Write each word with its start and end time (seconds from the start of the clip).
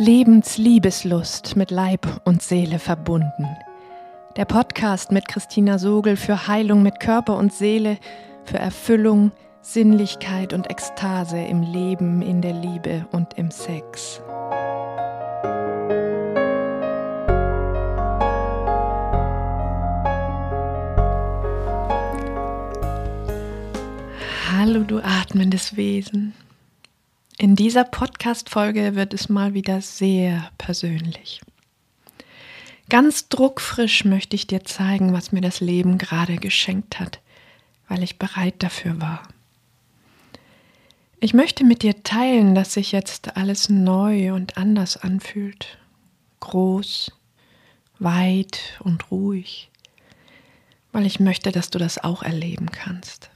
Lebensliebeslust 0.00 1.56
mit 1.56 1.70
Leib 1.70 2.22
und 2.24 2.40
Seele 2.40 2.78
verbunden. 2.78 3.54
Der 4.34 4.46
Podcast 4.46 5.12
mit 5.12 5.28
Christina 5.28 5.78
Sogel 5.78 6.16
für 6.16 6.46
Heilung 6.46 6.82
mit 6.82 7.00
Körper 7.00 7.36
und 7.36 7.52
Seele, 7.52 7.98
für 8.44 8.56
Erfüllung, 8.56 9.30
Sinnlichkeit 9.60 10.54
und 10.54 10.70
Ekstase 10.70 11.38
im 11.38 11.60
Leben, 11.60 12.22
in 12.22 12.40
der 12.40 12.54
Liebe 12.54 13.06
und 13.12 13.34
im 13.36 13.50
Sex. 13.50 14.22
Hallo, 24.50 24.82
du 24.82 25.00
atmendes 25.00 25.76
Wesen. 25.76 26.32
In 27.40 27.56
dieser 27.56 27.84
Podcast-Folge 27.84 28.96
wird 28.96 29.14
es 29.14 29.30
mal 29.30 29.54
wieder 29.54 29.80
sehr 29.80 30.50
persönlich. 30.58 31.40
Ganz 32.90 33.30
druckfrisch 33.30 34.04
möchte 34.04 34.36
ich 34.36 34.46
dir 34.46 34.62
zeigen, 34.64 35.14
was 35.14 35.32
mir 35.32 35.40
das 35.40 35.60
Leben 35.60 35.96
gerade 35.96 36.36
geschenkt 36.36 37.00
hat, 37.00 37.18
weil 37.88 38.02
ich 38.02 38.18
bereit 38.18 38.56
dafür 38.58 39.00
war. 39.00 39.22
Ich 41.18 41.32
möchte 41.32 41.64
mit 41.64 41.82
dir 41.82 42.02
teilen, 42.02 42.54
dass 42.54 42.74
sich 42.74 42.92
jetzt 42.92 43.38
alles 43.38 43.70
neu 43.70 44.34
und 44.34 44.58
anders 44.58 44.98
anfühlt. 44.98 45.78
Groß, 46.40 47.10
weit 47.98 48.78
und 48.80 49.10
ruhig, 49.10 49.70
weil 50.92 51.06
ich 51.06 51.20
möchte, 51.20 51.52
dass 51.52 51.70
du 51.70 51.78
das 51.78 51.96
auch 51.96 52.22
erleben 52.22 52.70
kannst. 52.70 53.29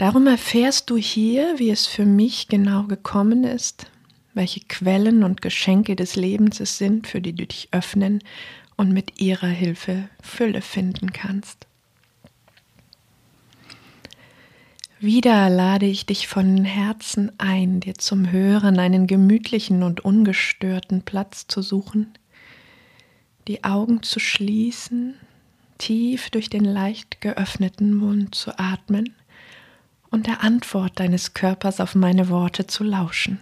Darum 0.00 0.26
erfährst 0.26 0.88
du 0.88 0.96
hier, 0.96 1.58
wie 1.58 1.68
es 1.68 1.86
für 1.86 2.06
mich 2.06 2.48
genau 2.48 2.84
gekommen 2.84 3.44
ist, 3.44 3.84
welche 4.32 4.60
Quellen 4.60 5.22
und 5.22 5.42
Geschenke 5.42 5.94
des 5.94 6.16
Lebens 6.16 6.58
es 6.58 6.78
sind, 6.78 7.06
für 7.06 7.20
die 7.20 7.34
du 7.34 7.46
dich 7.46 7.68
öffnen 7.70 8.24
und 8.78 8.92
mit 8.92 9.20
ihrer 9.20 9.48
Hilfe 9.48 10.08
Fülle 10.22 10.62
finden 10.62 11.12
kannst. 11.12 11.66
Wieder 15.00 15.50
lade 15.50 15.84
ich 15.84 16.06
dich 16.06 16.28
von 16.28 16.64
Herzen 16.64 17.32
ein, 17.36 17.80
dir 17.80 17.96
zum 17.96 18.32
Hören 18.32 18.78
einen 18.78 19.06
gemütlichen 19.06 19.82
und 19.82 20.00
ungestörten 20.00 21.02
Platz 21.02 21.46
zu 21.46 21.60
suchen, 21.60 22.10
die 23.48 23.64
Augen 23.64 24.02
zu 24.02 24.18
schließen, 24.18 25.16
tief 25.76 26.30
durch 26.30 26.48
den 26.48 26.64
leicht 26.64 27.20
geöffneten 27.20 27.92
Mund 27.92 28.34
zu 28.34 28.58
atmen 28.58 29.14
und 30.10 30.26
der 30.26 30.42
Antwort 30.42 30.98
deines 30.98 31.34
Körpers 31.34 31.80
auf 31.80 31.94
meine 31.94 32.28
Worte 32.28 32.66
zu 32.66 32.84
lauschen. 32.84 33.40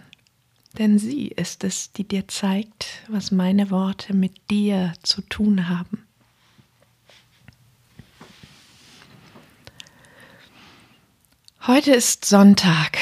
Denn 0.77 0.99
sie 0.99 1.29
ist 1.29 1.63
es, 1.63 1.91
die 1.91 2.07
dir 2.07 2.27
zeigt, 2.27 3.03
was 3.07 3.31
meine 3.31 3.71
Worte 3.71 4.15
mit 4.15 4.33
dir 4.49 4.93
zu 5.01 5.21
tun 5.21 5.67
haben. 5.67 6.05
Heute 11.65 11.91
ist 11.91 12.25
Sonntag, 12.25 12.97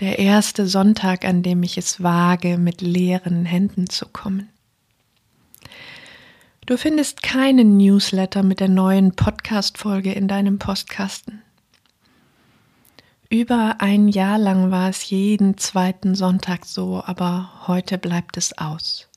der 0.00 0.18
erste 0.18 0.66
Sonntag, 0.66 1.24
an 1.24 1.42
dem 1.42 1.62
ich 1.62 1.78
es 1.78 2.02
wage, 2.02 2.56
mit 2.56 2.80
leeren 2.80 3.44
Händen 3.44 3.88
zu 3.88 4.06
kommen. 4.06 4.48
Du 6.66 6.76
findest 6.76 7.22
keinen 7.22 7.76
Newsletter 7.76 8.42
mit 8.42 8.60
der 8.60 8.68
neuen 8.68 9.16
Podcast-Folge 9.16 10.12
in 10.12 10.28
deinem 10.28 10.58
Postkasten. 10.58 11.42
Über 13.32 13.76
ein 13.78 14.08
Jahr 14.08 14.36
lang 14.36 14.70
war 14.70 14.90
es 14.90 15.08
jeden 15.08 15.56
zweiten 15.56 16.14
Sonntag 16.14 16.66
so, 16.66 17.02
aber 17.02 17.50
heute 17.66 17.96
bleibt 17.96 18.36
es 18.36 18.58
aus. 18.58 19.08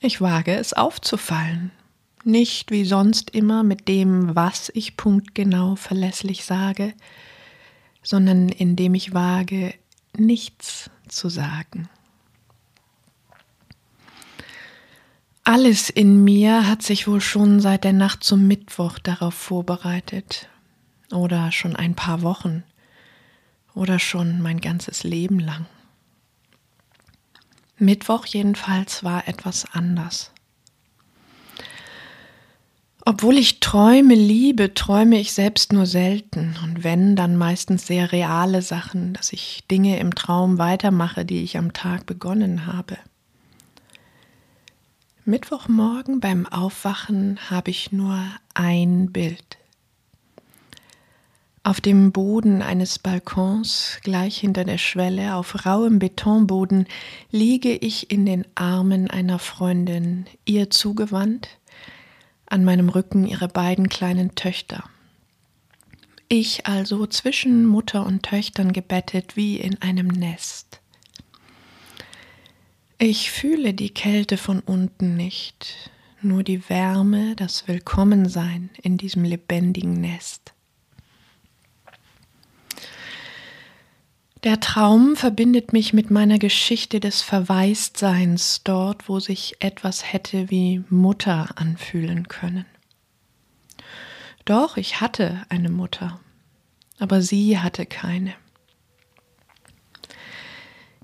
Ich 0.00 0.22
wage 0.22 0.56
es 0.56 0.72
aufzufallen, 0.72 1.70
nicht 2.24 2.70
wie 2.70 2.86
sonst 2.86 3.28
immer 3.28 3.62
mit 3.62 3.88
dem, 3.88 4.34
was 4.34 4.72
ich 4.72 4.96
punktgenau 4.96 5.76
verlässlich 5.76 6.46
sage, 6.46 6.94
sondern 8.02 8.48
indem 8.48 8.94
ich 8.94 9.12
wage, 9.12 9.74
nichts 10.16 10.88
zu 11.08 11.28
sagen. 11.28 11.90
Alles 15.44 15.90
in 15.90 16.24
mir 16.24 16.66
hat 16.66 16.82
sich 16.82 17.06
wohl 17.06 17.20
schon 17.20 17.60
seit 17.60 17.84
der 17.84 17.92
Nacht 17.92 18.24
zum 18.24 18.46
Mittwoch 18.48 18.98
darauf 18.98 19.34
vorbereitet, 19.34 20.48
oder 21.12 21.52
schon 21.52 21.76
ein 21.76 21.94
paar 21.94 22.22
Wochen 22.22 22.64
oder 23.74 23.98
schon 23.98 24.40
mein 24.40 24.60
ganzes 24.60 25.04
Leben 25.04 25.38
lang. 25.38 25.66
Mittwoch 27.78 28.24
jedenfalls 28.26 29.04
war 29.04 29.28
etwas 29.28 29.66
anders. 29.72 30.32
Obwohl 33.08 33.38
ich 33.38 33.60
Träume 33.60 34.14
liebe, 34.14 34.74
träume 34.74 35.20
ich 35.20 35.32
selbst 35.32 35.72
nur 35.72 35.86
selten 35.86 36.56
und 36.64 36.82
wenn, 36.82 37.14
dann 37.14 37.36
meistens 37.36 37.86
sehr 37.86 38.10
reale 38.10 38.62
Sachen, 38.62 39.12
dass 39.12 39.32
ich 39.32 39.64
Dinge 39.70 40.00
im 40.00 40.14
Traum 40.16 40.58
weitermache, 40.58 41.24
die 41.24 41.44
ich 41.44 41.56
am 41.56 41.72
Tag 41.72 42.06
begonnen 42.06 42.66
habe. 42.66 42.98
Mittwochmorgen 45.24 46.18
beim 46.18 46.46
Aufwachen 46.46 47.38
habe 47.48 47.70
ich 47.70 47.92
nur 47.92 48.18
ein 48.54 49.12
Bild. 49.12 49.55
Auf 51.66 51.80
dem 51.80 52.12
Boden 52.12 52.62
eines 52.62 53.00
Balkons, 53.00 53.98
gleich 54.04 54.38
hinter 54.38 54.64
der 54.64 54.78
Schwelle, 54.78 55.34
auf 55.34 55.66
rauem 55.66 55.98
Betonboden, 55.98 56.86
liege 57.32 57.72
ich 57.72 58.12
in 58.12 58.24
den 58.24 58.46
Armen 58.54 59.10
einer 59.10 59.40
Freundin, 59.40 60.26
ihr 60.44 60.70
zugewandt, 60.70 61.48
an 62.46 62.62
meinem 62.62 62.88
Rücken 62.88 63.26
ihre 63.26 63.48
beiden 63.48 63.88
kleinen 63.88 64.36
Töchter. 64.36 64.84
Ich 66.28 66.66
also 66.68 67.04
zwischen 67.08 67.66
Mutter 67.66 68.06
und 68.06 68.22
Töchtern 68.22 68.72
gebettet 68.72 69.36
wie 69.36 69.56
in 69.56 69.82
einem 69.82 70.06
Nest. 70.06 70.80
Ich 72.98 73.32
fühle 73.32 73.74
die 73.74 73.90
Kälte 73.90 74.36
von 74.36 74.60
unten 74.60 75.16
nicht, 75.16 75.90
nur 76.22 76.44
die 76.44 76.70
Wärme, 76.70 77.34
das 77.34 77.66
Willkommensein 77.66 78.70
in 78.80 78.98
diesem 78.98 79.24
lebendigen 79.24 80.00
Nest. 80.00 80.52
Der 84.46 84.60
Traum 84.60 85.16
verbindet 85.16 85.72
mich 85.72 85.92
mit 85.92 86.12
meiner 86.12 86.38
Geschichte 86.38 87.00
des 87.00 87.20
Verwaistseins 87.20 88.60
dort, 88.62 89.08
wo 89.08 89.18
sich 89.18 89.56
etwas 89.58 90.12
hätte 90.12 90.50
wie 90.50 90.84
Mutter 90.88 91.48
anfühlen 91.56 92.28
können. 92.28 92.64
Doch, 94.44 94.76
ich 94.76 95.00
hatte 95.00 95.42
eine 95.48 95.68
Mutter, 95.68 96.20
aber 97.00 97.22
sie 97.22 97.58
hatte 97.58 97.86
keine. 97.86 98.34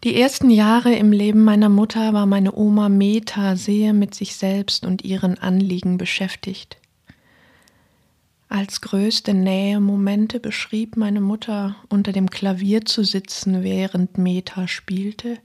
Die 0.05 0.15
ersten 0.15 0.49
Jahre 0.49 0.95
im 0.95 1.11
Leben 1.11 1.43
meiner 1.43 1.69
Mutter 1.69 2.13
war 2.13 2.27
meine 2.27 2.55
Oma 2.55 2.89
Meta 2.89 3.57
sehr 3.57 3.93
mit 3.93 4.15
sich 4.15 4.37
selbst 4.37 4.87
und 4.87 5.03
ihren 5.03 5.37
Anliegen 5.37 5.99
beschäftigt. 5.99 6.77
Als 8.53 8.83
größte 8.83 9.33
Nähe-Momente 9.33 10.39
beschrieb 10.39 10.99
meine 10.99 11.23
Mutter, 11.23 11.75
unter 11.89 12.13
dem 12.13 12.29
Klavier 12.29 12.85
zu 12.85 13.03
sitzen, 13.03 13.63
während 13.63 14.19
Meta 14.19 14.69
spielte, 14.69 15.39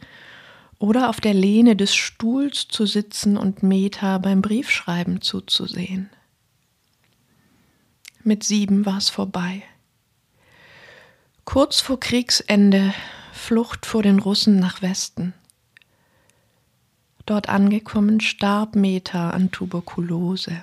oder 0.78 1.08
auf 1.08 1.22
der 1.22 1.34
Lehne 1.34 1.78
des 1.78 1.96
Stuhls 1.96 2.68
zu 2.68 2.86
sitzen 2.86 3.38
und 3.38 3.64
Meta 3.64 4.18
beim 4.18 4.42
Briefschreiben 4.42 5.22
zuzusehen. 5.22 6.10
Mit 8.26 8.44
sieben 8.44 8.86
war 8.86 8.98
es 8.98 9.08
vorbei. 9.08 9.64
Kurz 11.46 11.80
vor 11.80 12.02
Kriegsende 12.02 12.94
Flucht 13.32 13.86
vor 13.86 14.04
den 14.04 14.20
Russen 14.20 14.60
nach 14.60 14.82
Westen. 14.82 15.34
Dort 17.26 17.48
angekommen 17.48 18.20
starb 18.20 18.76
Meta 18.76 19.30
an 19.30 19.50
Tuberkulose. 19.50 20.62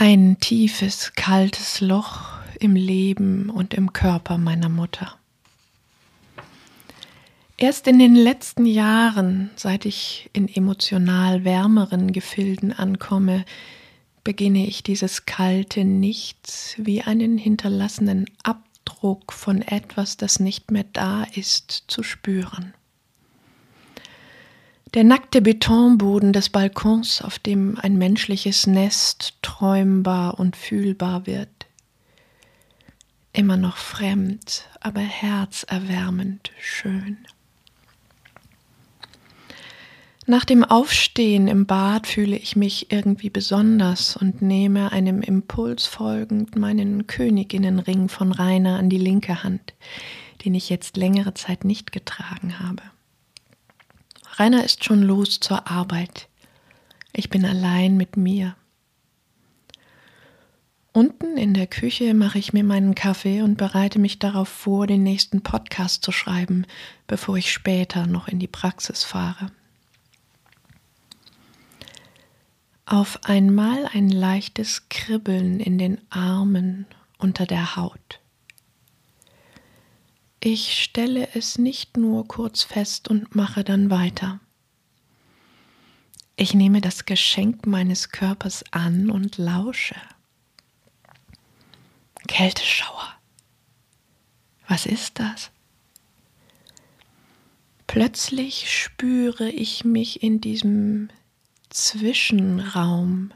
Ein 0.00 0.38
tiefes, 0.38 1.14
kaltes 1.16 1.80
Loch 1.80 2.38
im 2.60 2.76
Leben 2.76 3.50
und 3.50 3.74
im 3.74 3.92
Körper 3.92 4.38
meiner 4.38 4.68
Mutter. 4.68 5.16
Erst 7.56 7.88
in 7.88 7.98
den 7.98 8.14
letzten 8.14 8.64
Jahren, 8.64 9.50
seit 9.56 9.86
ich 9.86 10.30
in 10.32 10.46
emotional 10.46 11.42
wärmeren 11.42 12.12
Gefilden 12.12 12.72
ankomme, 12.72 13.44
beginne 14.22 14.68
ich 14.68 14.84
dieses 14.84 15.26
kalte 15.26 15.84
Nichts 15.84 16.76
wie 16.78 17.02
einen 17.02 17.36
hinterlassenen 17.36 18.26
Abdruck 18.44 19.32
von 19.32 19.62
etwas, 19.62 20.16
das 20.16 20.38
nicht 20.38 20.70
mehr 20.70 20.84
da 20.92 21.24
ist, 21.34 21.86
zu 21.88 22.04
spüren. 22.04 22.72
Der 24.94 25.04
nackte 25.04 25.42
Betonboden 25.42 26.32
des 26.32 26.48
Balkons, 26.48 27.20
auf 27.20 27.38
dem 27.38 27.78
ein 27.78 27.98
menschliches 27.98 28.66
Nest 28.66 29.34
träumbar 29.42 30.38
und 30.38 30.56
fühlbar 30.56 31.26
wird. 31.26 31.66
Immer 33.34 33.58
noch 33.58 33.76
fremd, 33.76 34.66
aber 34.80 35.00
herzerwärmend 35.00 36.52
schön. 36.58 37.18
Nach 40.26 40.44
dem 40.44 40.64
Aufstehen 40.64 41.48
im 41.48 41.66
Bad 41.66 42.06
fühle 42.06 42.36
ich 42.36 42.56
mich 42.56 42.90
irgendwie 42.90 43.30
besonders 43.30 44.16
und 44.16 44.42
nehme 44.42 44.92
einem 44.92 45.22
Impuls 45.22 45.86
folgend 45.86 46.56
meinen 46.56 47.06
Königinnenring 47.06 48.08
von 48.08 48.32
Rainer 48.32 48.78
an 48.78 48.90
die 48.90 48.98
linke 48.98 49.42
Hand, 49.42 49.74
den 50.44 50.54
ich 50.54 50.68
jetzt 50.68 50.96
längere 50.96 51.34
Zeit 51.34 51.64
nicht 51.64 51.92
getragen 51.92 52.58
habe. 52.58 52.82
Rainer 54.38 54.64
ist 54.64 54.84
schon 54.84 55.02
los 55.02 55.40
zur 55.40 55.68
Arbeit. 55.68 56.28
Ich 57.12 57.28
bin 57.28 57.44
allein 57.44 57.96
mit 57.96 58.16
mir. 58.16 58.54
Unten 60.92 61.36
in 61.36 61.54
der 61.54 61.66
Küche 61.66 62.14
mache 62.14 62.38
ich 62.38 62.52
mir 62.52 62.62
meinen 62.62 62.94
Kaffee 62.94 63.42
und 63.42 63.56
bereite 63.56 63.98
mich 63.98 64.20
darauf 64.20 64.48
vor, 64.48 64.86
den 64.86 65.02
nächsten 65.02 65.42
Podcast 65.42 66.04
zu 66.04 66.12
schreiben, 66.12 66.66
bevor 67.08 67.36
ich 67.36 67.52
später 67.52 68.06
noch 68.06 68.28
in 68.28 68.38
die 68.38 68.46
Praxis 68.46 69.02
fahre. 69.02 69.50
Auf 72.86 73.24
einmal 73.24 73.86
ein 73.92 74.08
leichtes 74.08 74.88
Kribbeln 74.88 75.58
in 75.58 75.78
den 75.78 76.00
Armen 76.10 76.86
unter 77.18 77.44
der 77.44 77.74
Haut. 77.74 78.20
Ich 80.40 80.82
stelle 80.82 81.28
es 81.34 81.58
nicht 81.58 81.96
nur 81.96 82.28
kurz 82.28 82.62
fest 82.62 83.08
und 83.08 83.34
mache 83.34 83.64
dann 83.64 83.90
weiter. 83.90 84.38
Ich 86.36 86.54
nehme 86.54 86.80
das 86.80 87.04
Geschenk 87.04 87.66
meines 87.66 88.10
Körpers 88.10 88.64
an 88.70 89.10
und 89.10 89.38
lausche. 89.38 89.96
Kälteschauer. 92.28 93.14
Was 94.68 94.86
ist 94.86 95.18
das? 95.18 95.50
Plötzlich 97.88 98.70
spüre 98.70 99.48
ich 99.48 99.84
mich 99.84 100.22
in 100.22 100.40
diesem 100.40 101.08
Zwischenraum 101.70 103.32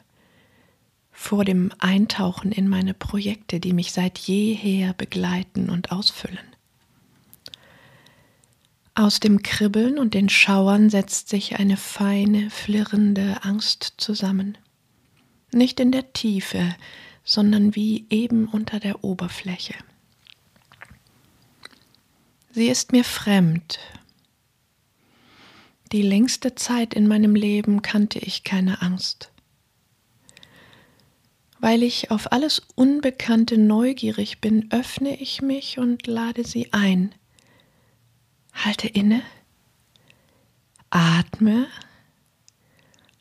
vor 1.11 1.45
dem 1.45 1.73
Eintauchen 1.79 2.53
in 2.53 2.69
meine 2.69 2.95
Projekte, 2.95 3.59
die 3.59 3.73
mich 3.73 3.93
seit 3.93 4.19
jeher 4.19 4.93
begleiten 4.93 5.71
und 5.71 5.91
ausfüllen. 5.91 6.52
Aus 8.95 9.21
dem 9.21 9.43
Kribbeln 9.43 9.99
und 9.99 10.15
den 10.15 10.29
Schauern 10.29 10.91
setzt 10.91 11.29
sich 11.29 11.59
eine 11.59 11.77
feine, 11.77 12.51
flirrende 12.51 13.43
Angst 13.43 13.95
zusammen. 13.97 14.59
Nicht 15.53 15.81
in 15.81 15.93
der 15.93 16.13
Tiefe, 16.13 16.75
sondern 17.25 17.75
wie 17.75 18.07
eben 18.11 18.49
unter 18.49 18.81
der 18.81 19.05
Oberfläche. 19.05 19.75
Sie 22.51 22.69
ist 22.69 22.93
mir 22.93 23.05
fremd 23.05 23.79
die 25.93 26.03
längste 26.03 26.55
Zeit 26.55 26.95
in 26.95 27.07
meinem 27.07 27.35
Leben 27.35 27.83
kannte 27.83 28.19
ich 28.19 28.45
keine 28.45 28.81
Angst. 28.81 29.31
Weil 31.61 31.83
ich 31.83 32.11
auf 32.11 32.33
alles 32.33 32.63
Unbekannte 32.75 33.59
neugierig 33.59 34.41
bin, 34.41 34.73
öffne 34.73 35.21
ich 35.21 35.43
mich 35.43 35.79
und 35.79 36.07
lade 36.07 36.45
sie 36.45 36.73
ein. 36.73 37.15
Halte 38.53 38.89
inne, 38.89 39.23
atme 40.91 41.67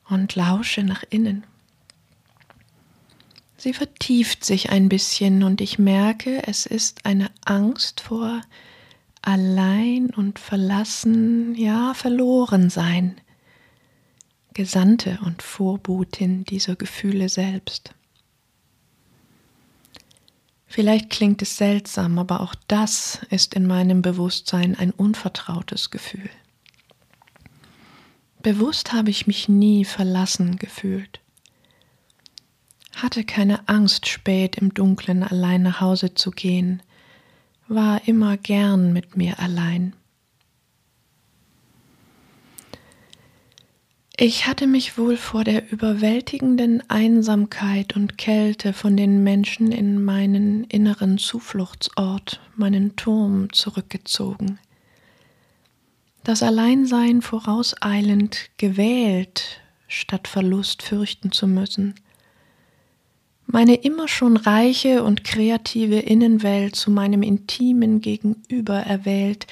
und 0.10 0.36
lausche 0.36 0.84
nach 0.84 1.04
innen. 1.10 1.46
Sie 3.58 3.74
vertieft 3.74 4.44
sich 4.44 4.72
ein 4.72 4.90
bisschen 4.90 5.44
und 5.44 5.62
ich 5.62 5.78
merke, 5.78 6.48
es 6.48 6.66
ist 6.66 7.06
eine 7.06 7.30
Angst 7.46 8.02
vor 8.02 8.42
allein 9.22 10.10
und 10.10 10.40
verlassen, 10.40 11.54
ja 11.56 11.94
verloren 11.94 12.70
sein, 12.70 13.22
Gesandte 14.54 15.20
und 15.24 15.44
Vorbotin 15.44 16.44
dieser 16.44 16.76
Gefühle 16.76 17.30
selbst. 17.30 17.94
Vielleicht 20.72 21.10
klingt 21.10 21.42
es 21.42 21.58
seltsam, 21.58 22.18
aber 22.18 22.40
auch 22.40 22.56
das 22.70 23.20
ist 23.30 23.56
in 23.56 23.68
meinem 23.68 24.02
Bewusstsein 24.02 24.74
ein 24.74 24.92
unvertrautes 24.92 25.92
Gefühl. 25.92 26.30
Bewusst 28.42 28.94
habe 28.94 29.10
ich 29.10 29.28
mich 29.28 29.50
nie 29.50 29.84
verlassen 29.84 30.56
gefühlt, 30.56 31.20
hatte 32.96 33.26
keine 33.26 33.68
Angst, 33.68 34.08
spät 34.08 34.56
im 34.60 34.74
Dunkeln 34.74 35.24
allein 35.24 35.64
nach 35.64 35.82
Hause 35.82 36.14
zu 36.14 36.32
gehen, 36.32 36.82
war 37.68 38.08
immer 38.08 38.38
gern 38.38 38.94
mit 38.94 39.18
mir 39.18 39.40
allein. 39.40 39.94
Ich 44.24 44.46
hatte 44.46 44.68
mich 44.68 45.00
wohl 45.00 45.18
vor 45.18 45.44
der 45.44 45.72
überwältigenden 45.72 46.88
Einsamkeit 46.92 47.96
und 47.96 48.20
Kälte 48.20 48.72
von 48.72 48.96
den 48.96 49.24
Menschen 49.24 49.72
in 49.72 50.04
meinen 50.04 50.64
inneren 50.66 51.18
Zufluchtsort, 51.18 52.40
meinen 52.56 52.96
Turm 52.96 53.52
zurückgezogen. 53.52 54.60
Das 56.24 56.44
Alleinsein 56.44 57.24
vorauseilend 57.24 58.52
gewählt, 58.58 59.60
statt 59.88 60.28
Verlust 60.28 60.84
fürchten 60.84 61.32
zu 61.32 61.48
müssen– 61.48 61.96
meine 63.54 63.76
immer 63.76 64.08
schon 64.08 64.38
reiche 64.38 65.04
und 65.04 65.26
kreative 65.26 66.00
Innenwelt 66.00 66.74
zu 66.74 66.90
meinem 66.90 67.22
intimen 67.22 68.00
Gegenüber 68.00 68.78
erwählt, 68.78 69.46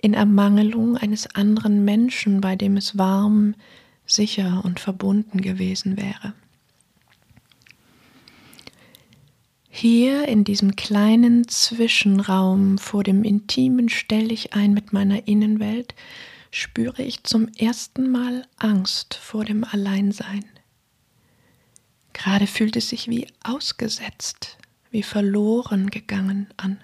in 0.00 0.14
Ermangelung 0.14 0.96
eines 0.96 1.34
anderen 1.34 1.84
Menschen, 1.84 2.40
bei 2.40 2.56
dem 2.56 2.78
es 2.78 2.96
warm, 2.96 3.54
sicher 4.14 4.62
und 4.64 4.80
verbunden 4.80 5.40
gewesen 5.40 5.96
wäre. 5.96 6.34
Hier 9.68 10.28
in 10.28 10.44
diesem 10.44 10.76
kleinen 10.76 11.48
Zwischenraum 11.48 12.78
vor 12.78 13.02
dem 13.02 13.24
Intimen 13.24 13.88
stelle 13.88 14.32
ich 14.32 14.52
ein 14.52 14.74
mit 14.74 14.92
meiner 14.92 15.26
Innenwelt, 15.26 15.94
spüre 16.50 17.02
ich 17.02 17.24
zum 17.24 17.48
ersten 17.58 18.10
Mal 18.10 18.46
Angst 18.58 19.14
vor 19.14 19.44
dem 19.44 19.64
Alleinsein. 19.64 20.44
Gerade 22.12 22.46
fühlt 22.46 22.76
es 22.76 22.90
sich 22.90 23.08
wie 23.08 23.26
ausgesetzt, 23.42 24.58
wie 24.90 25.02
verloren 25.02 25.90
gegangen 25.90 26.48
an. 26.58 26.78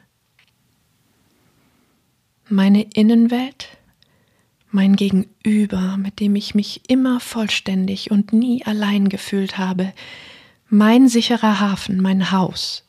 Meine 2.49 2.83
Innenwelt, 2.95 3.78
mein 4.71 4.97
Gegenüber, 4.97 5.97
mit 5.97 6.21
dem 6.21 6.37
ich 6.37 6.55
mich 6.55 6.83
immer 6.89 7.21
vollständig 7.21 8.11
und 8.11 8.33
nie 8.33 8.65
allein 8.65 9.09
gefühlt 9.09 9.59
habe, 9.59 9.93
mein 10.69 11.09
sicherer 11.09 11.61
Hafen, 11.61 12.01
mein 12.01 12.31
Haus. 12.31 12.85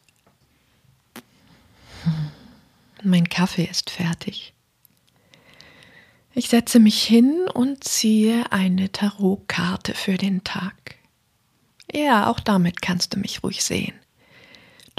Mein 3.03 3.29
Kaffee 3.29 3.67
ist 3.69 3.89
fertig. 3.89 4.53
Ich 6.33 6.50
setze 6.50 6.79
mich 6.79 7.01
hin 7.03 7.48
und 7.53 7.83
ziehe 7.83 8.51
eine 8.51 8.91
Tarotkarte 8.91 9.93
für 9.93 10.17
den 10.17 10.43
Tag. 10.43 10.95
Ja, 11.91 12.29
auch 12.29 12.39
damit 12.39 12.81
kannst 12.81 13.15
du 13.15 13.19
mich 13.19 13.43
ruhig 13.43 13.63
sehen. 13.63 13.93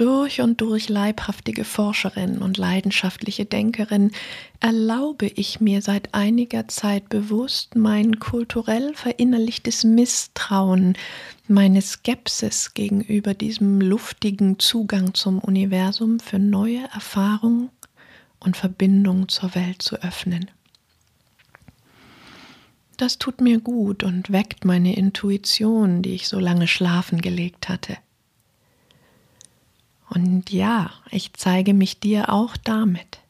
Durch 0.01 0.41
und 0.41 0.63
durch 0.63 0.89
leibhaftige 0.89 1.63
Forscherin 1.63 2.39
und 2.39 2.57
leidenschaftliche 2.57 3.45
Denkerin 3.45 4.13
erlaube 4.59 5.27
ich 5.27 5.61
mir 5.61 5.83
seit 5.83 6.15
einiger 6.15 6.69
Zeit 6.69 7.11
bewusst 7.11 7.77
mein 7.77 8.19
kulturell 8.19 8.95
verinnerlichtes 8.95 9.85
Misstrauen, 9.85 10.97
meine 11.49 11.83
Skepsis 11.83 12.73
gegenüber 12.73 13.35
diesem 13.35 13.83
luftigen 13.83 14.59
Zugang 14.59 15.13
zum 15.13 15.39
Universum 15.39 16.19
für 16.19 16.39
neue 16.39 16.81
Erfahrungen 16.95 17.69
und 18.39 18.57
Verbindungen 18.57 19.29
zur 19.29 19.55
Welt 19.55 19.83
zu 19.83 19.97
öffnen. 19.97 20.51
Das 22.97 23.19
tut 23.19 23.43
mir 23.43 23.61
gut 23.61 24.03
und 24.03 24.33
weckt 24.33 24.65
meine 24.65 24.97
Intuition, 24.97 26.01
die 26.01 26.15
ich 26.15 26.27
so 26.27 26.39
lange 26.39 26.69
schlafen 26.69 27.21
gelegt 27.21 27.69
hatte. 27.69 27.99
Und 30.11 30.51
ja, 30.51 30.91
ich 31.11 31.33
zeige 31.35 31.73
mich 31.73 32.01
dir 32.01 32.33
auch 32.33 32.57
damit. 32.57 33.21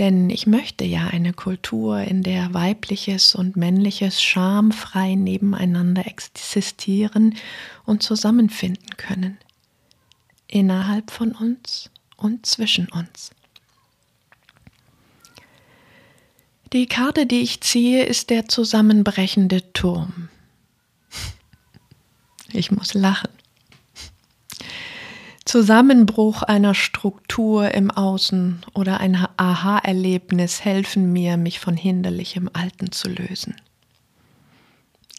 Denn 0.00 0.28
ich 0.28 0.46
möchte 0.46 0.84
ja 0.84 1.06
eine 1.06 1.32
Kultur, 1.32 2.00
in 2.00 2.22
der 2.22 2.52
weibliches 2.52 3.34
und 3.34 3.56
männliches 3.56 4.22
schamfrei 4.22 5.14
nebeneinander 5.14 6.06
existieren 6.06 7.36
und 7.84 8.02
zusammenfinden 8.02 8.96
können. 8.96 9.38
Innerhalb 10.48 11.10
von 11.10 11.32
uns 11.32 11.90
und 12.16 12.44
zwischen 12.44 12.88
uns. 12.88 13.30
Die 16.72 16.86
Karte, 16.86 17.26
die 17.26 17.40
ich 17.40 17.60
ziehe, 17.60 18.04
ist 18.04 18.30
der 18.30 18.48
zusammenbrechende 18.48 19.72
Turm. 19.72 20.28
Ich 22.52 22.72
muss 22.72 22.94
lachen. 22.94 23.39
Zusammenbruch 25.44 26.42
einer 26.42 26.74
Struktur 26.74 27.72
im 27.72 27.90
Außen 27.90 28.64
oder 28.74 29.00
ein 29.00 29.16
Aha-Erlebnis 29.36 30.64
helfen 30.64 31.12
mir, 31.12 31.36
mich 31.36 31.60
von 31.60 31.76
hinderlichem 31.76 32.50
Alten 32.52 32.92
zu 32.92 33.08
lösen. 33.08 33.56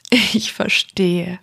Ich 0.10 0.54
verstehe. 0.54 1.40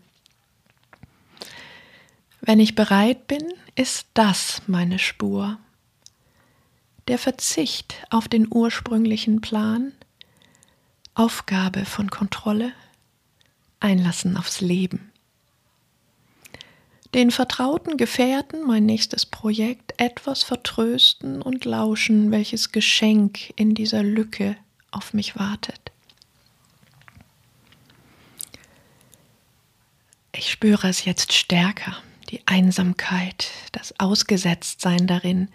Wenn 2.41 2.61
ich 2.61 2.75
bereit 2.75 3.27
bin, 3.27 3.45
ist 3.75 4.07
das 4.15 4.63
meine 4.67 4.99
Spur. 4.99 5.59
Der 7.09 7.19
Verzicht 7.19 7.95
auf 8.11 8.29
den 8.29 8.47
ursprünglichen 8.51 9.41
Plan, 9.41 9.93
Aufgabe 11.15 11.85
von 11.85 12.11
Kontrolle, 12.11 12.73
Einlassen 13.81 14.37
aufs 14.37 14.61
Leben. 14.61 15.11
Den 17.15 17.31
vertrauten 17.31 17.97
Gefährten 17.97 18.67
mein 18.67 18.85
nächstes 18.85 19.25
Projekt 19.25 19.95
etwas 19.97 20.43
vertrösten 20.43 21.41
und 21.41 21.65
lauschen, 21.65 22.31
welches 22.31 22.71
Geschenk 22.71 23.53
in 23.57 23.75
dieser 23.75 24.03
Lücke 24.03 24.57
auf 24.91 25.15
mich 25.15 25.39
wartet. 25.39 25.91
Ich 30.33 30.51
spüre 30.51 30.89
es 30.89 31.05
jetzt 31.05 31.33
stärker, 31.33 31.97
die 32.31 32.47
Einsamkeit, 32.47 33.51
das 33.73 33.99
Ausgesetztsein 33.99 35.07
darin, 35.07 35.49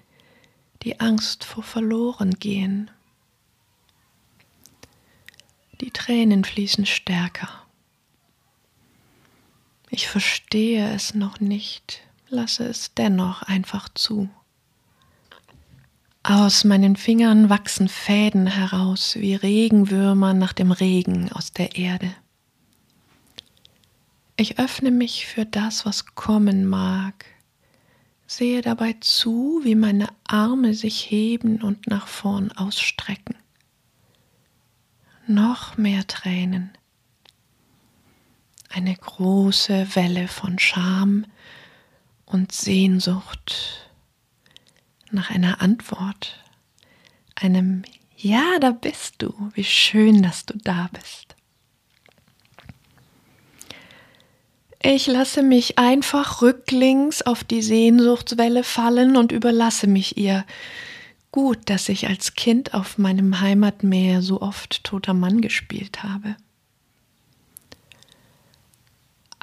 die 0.82 1.00
Angst 1.00 1.46
vor 1.46 1.64
Verlorengehen. 1.64 2.92
Die 5.80 5.92
Tränen 5.92 6.44
fließen 6.44 6.86
stärker. 6.86 7.63
Ich 9.96 10.08
verstehe 10.08 10.92
es 10.92 11.14
noch 11.14 11.40
nicht, 11.40 12.02
lasse 12.28 12.66
es 12.66 12.96
dennoch 12.96 13.44
einfach 13.44 13.88
zu. 13.94 14.28
Aus 16.24 16.64
meinen 16.64 16.96
Fingern 16.96 17.48
wachsen 17.52 17.88
Fäden 17.88 18.48
heraus 18.48 19.18
wie 19.20 19.36
Regenwürmer 19.36 20.34
nach 20.34 20.54
dem 20.54 20.72
Regen 20.72 21.32
aus 21.32 21.52
der 21.52 21.76
Erde. 21.76 22.12
Ich 24.36 24.58
öffne 24.58 24.90
mich 24.90 25.28
für 25.28 25.46
das, 25.46 25.86
was 25.86 26.16
kommen 26.16 26.66
mag, 26.66 27.26
sehe 28.26 28.64
dabei 28.64 28.96
zu, 29.00 29.62
wie 29.64 29.76
meine 29.76 30.08
Arme 30.24 30.74
sich 30.74 31.12
heben 31.12 31.62
und 31.62 31.86
nach 31.86 32.08
vorn 32.08 32.52
ausstrecken. 32.54 33.36
Noch 35.28 35.78
mehr 35.78 36.08
Tränen 36.08 36.76
eine 38.74 38.96
große 38.96 39.96
Welle 39.96 40.28
von 40.28 40.58
Scham 40.58 41.26
und 42.26 42.52
Sehnsucht 42.52 43.90
nach 45.12 45.30
einer 45.30 45.62
Antwort, 45.62 46.44
einem 47.36 47.84
Ja, 48.18 48.58
da 48.60 48.72
bist 48.72 49.16
du, 49.20 49.52
wie 49.54 49.64
schön, 49.64 50.24
dass 50.24 50.46
du 50.46 50.58
da 50.58 50.90
bist. 50.92 51.36
Ich 54.82 55.08
lasse 55.08 55.44
mich 55.44 55.78
einfach 55.78 56.42
rücklings 56.42 57.22
auf 57.22 57.44
die 57.44 57.62
Sehnsuchtswelle 57.62 58.64
fallen 58.64 59.16
und 59.18 59.32
überlasse 59.32 59.88
mich 59.88 60.18
ihr. 60.18 60.46
Gut, 61.32 61.70
dass 61.70 61.90
ich 61.90 62.08
als 62.08 62.34
Kind 62.34 62.74
auf 62.74 62.98
meinem 62.98 63.40
Heimatmeer 63.40 64.22
so 64.22 64.42
oft 64.42 64.84
toter 64.84 65.14
Mann 65.14 65.42
gespielt 65.42 66.04
habe. 66.04 66.36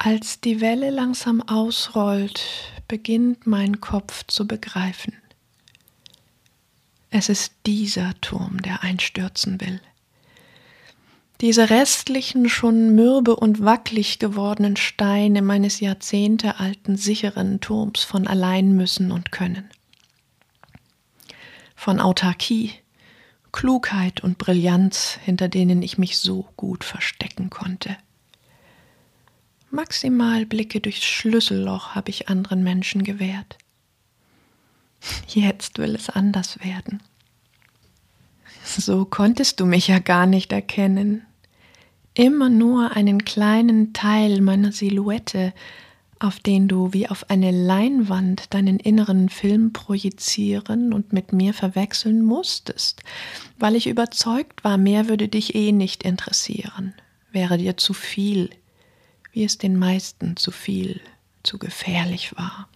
Als 0.03 0.41
die 0.41 0.61
Welle 0.61 0.89
langsam 0.89 1.43
ausrollt, 1.43 2.41
beginnt 2.87 3.45
mein 3.45 3.81
Kopf 3.81 4.25
zu 4.25 4.47
begreifen. 4.47 5.13
Es 7.11 7.29
ist 7.29 7.53
dieser 7.67 8.19
Turm, 8.19 8.63
der 8.63 8.81
einstürzen 8.81 9.61
will. 9.61 9.79
Diese 11.39 11.69
restlichen, 11.69 12.49
schon 12.49 12.95
mürbe 12.95 13.35
und 13.35 13.63
wackelig 13.63 14.17
gewordenen 14.17 14.75
Steine 14.75 15.43
meines 15.43 15.79
jahrzehntealten 15.79 16.97
sicheren 16.97 17.59
Turms 17.59 18.03
von 18.03 18.25
allein 18.25 18.75
müssen 18.75 19.11
und 19.11 19.31
können. 19.31 19.69
Von 21.75 21.99
Autarkie, 21.99 22.71
Klugheit 23.51 24.23
und 24.23 24.39
Brillanz, 24.39 25.19
hinter 25.23 25.47
denen 25.47 25.83
ich 25.83 25.99
mich 25.99 26.17
so 26.17 26.47
gut 26.57 26.83
verstecken 26.83 27.51
konnte. 27.51 27.97
Maximal 29.71 30.45
Blicke 30.45 30.81
durchs 30.81 31.05
Schlüsselloch 31.05 31.95
habe 31.95 32.09
ich 32.09 32.27
anderen 32.27 32.61
Menschen 32.63 33.03
gewährt. 33.03 33.57
Jetzt 35.27 35.79
will 35.79 35.95
es 35.95 36.09
anders 36.09 36.59
werden. 36.63 37.01
So 38.63 39.05
konntest 39.05 39.59
du 39.59 39.65
mich 39.65 39.87
ja 39.87 39.99
gar 39.99 40.25
nicht 40.25 40.51
erkennen. 40.51 41.25
Immer 42.13 42.49
nur 42.49 42.95
einen 42.95 43.23
kleinen 43.23 43.93
Teil 43.93 44.41
meiner 44.41 44.73
Silhouette, 44.73 45.53
auf 46.19 46.39
den 46.39 46.67
du 46.67 46.93
wie 46.93 47.07
auf 47.07 47.29
eine 47.29 47.51
Leinwand 47.51 48.53
deinen 48.53 48.77
inneren 48.77 49.29
Film 49.29 49.73
projizieren 49.73 50.93
und 50.93 51.13
mit 51.13 51.33
mir 51.33 51.53
verwechseln 51.53 52.21
musstest, 52.21 53.01
weil 53.57 53.75
ich 53.75 53.87
überzeugt 53.87 54.63
war, 54.63 54.77
mehr 54.77 55.07
würde 55.07 55.29
dich 55.29 55.55
eh 55.55 55.71
nicht 55.71 56.03
interessieren, 56.03 56.93
wäre 57.31 57.57
dir 57.57 57.77
zu 57.77 57.93
viel 57.93 58.51
wie 59.31 59.43
es 59.43 59.57
den 59.57 59.77
meisten 59.77 60.37
zu 60.37 60.51
viel, 60.51 61.01
zu 61.43 61.57
gefährlich 61.57 62.35
war. 62.37 62.67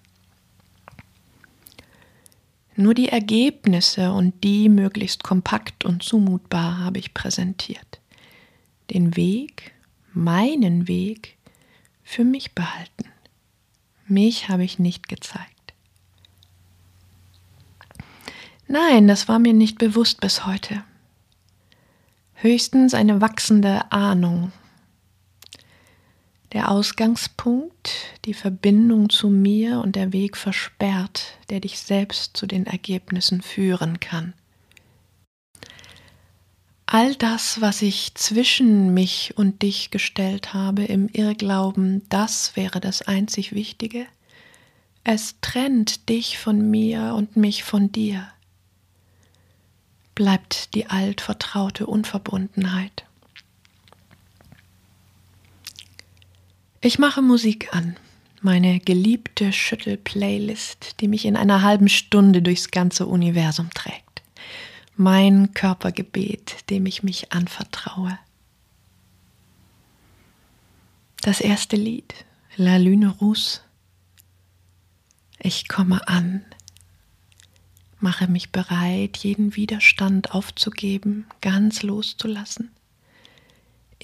Nur 2.75 2.93
die 2.93 3.09
Ergebnisse 3.09 4.12
und 4.12 4.43
die 4.43 4.67
möglichst 4.67 5.24
kompakt 5.24 5.85
und 5.85 6.03
zumutbar 6.03 6.79
habe 6.79 7.00
ich 7.00 7.13
präsentiert. 7.13 8.01
Den 8.89 9.15
Weg, 9.15 9.74
meinen 10.13 10.88
Weg, 10.88 11.38
für 12.03 12.24
mich 12.24 12.53
behalten. 12.53 13.05
Mich 14.07 14.50
habe 14.50 14.63
ich 14.63 14.77
nicht 14.77 15.07
gezeigt. 15.07 15.74
Nein, 18.67 19.07
das 19.07 19.27
war 19.27 19.39
mir 19.39 19.53
nicht 19.53 19.77
bewusst 19.77 20.19
bis 20.21 20.45
heute. 20.45 20.83
Höchstens 22.35 22.93
eine 22.93 23.21
wachsende 23.21 23.91
Ahnung 23.91 24.51
der 26.55 26.71
Ausgangspunkt, 26.71 27.91
die 28.24 28.33
Verbindung 28.33 29.09
zu 29.09 29.29
mir 29.29 29.81
und 29.81 29.97
der 29.97 30.13
Weg 30.13 30.38
versperrt, 30.38 31.38
der 31.50 31.59
dich 31.59 31.79
selbst 31.79 32.38
zu 32.38 32.47
den 32.47 32.65
Ergebnissen 32.65 33.41
führen 33.41 34.00
kann. 34.00 34.33
All 36.85 37.13
das, 37.15 37.59
was 37.59 37.81
ich 37.81 38.15
zwischen 38.15 38.93
mich 38.93 39.33
und 39.35 39.63
dich 39.63 39.91
gestellt 39.91 40.53
habe, 40.53 40.85
im 40.85 41.09
Irrglauben, 41.09 42.03
das 42.07 42.55
wäre 42.55 42.79
das 42.79 43.01
einzig 43.01 43.53
Wichtige, 43.53 44.05
es 45.03 45.35
trennt 45.41 46.07
dich 46.07 46.38
von 46.38 46.71
mir 46.71 47.15
und 47.15 47.35
mich 47.35 47.65
von 47.65 47.91
dir. 47.91 48.29
Bleibt 50.15 50.74
die 50.74 50.85
altvertraute 50.88 51.85
Unverbundenheit. 51.85 53.04
Ich 56.85 56.99
mache 56.99 57.23
Musik 57.23 57.73
an, 57.73 57.95
meine 58.41 58.79
geliebte 58.79 59.51
Schüttel-Playlist, 59.51 61.01
die 61.01 61.07
mich 61.07 61.25
in 61.25 61.35
einer 61.35 61.63
halben 61.63 61.89
Stunde 61.89 62.43
durchs 62.43 62.69
ganze 62.69 63.07
Universum 63.07 63.71
trägt. 63.73 64.21
Mein 64.95 65.51
Körpergebet, 65.55 66.69
dem 66.69 66.85
ich 66.85 67.01
mich 67.01 67.33
anvertraue. 67.33 68.19
Das 71.23 71.41
erste 71.41 71.75
Lied, 71.75 72.13
La 72.55 72.77
Lune 72.77 73.09
Rousse. 73.09 73.61
Ich 75.39 75.67
komme 75.67 76.07
an, 76.07 76.45
mache 77.99 78.27
mich 78.27 78.51
bereit, 78.51 79.17
jeden 79.17 79.55
Widerstand 79.55 80.35
aufzugeben, 80.35 81.25
ganz 81.41 81.81
loszulassen 81.81 82.75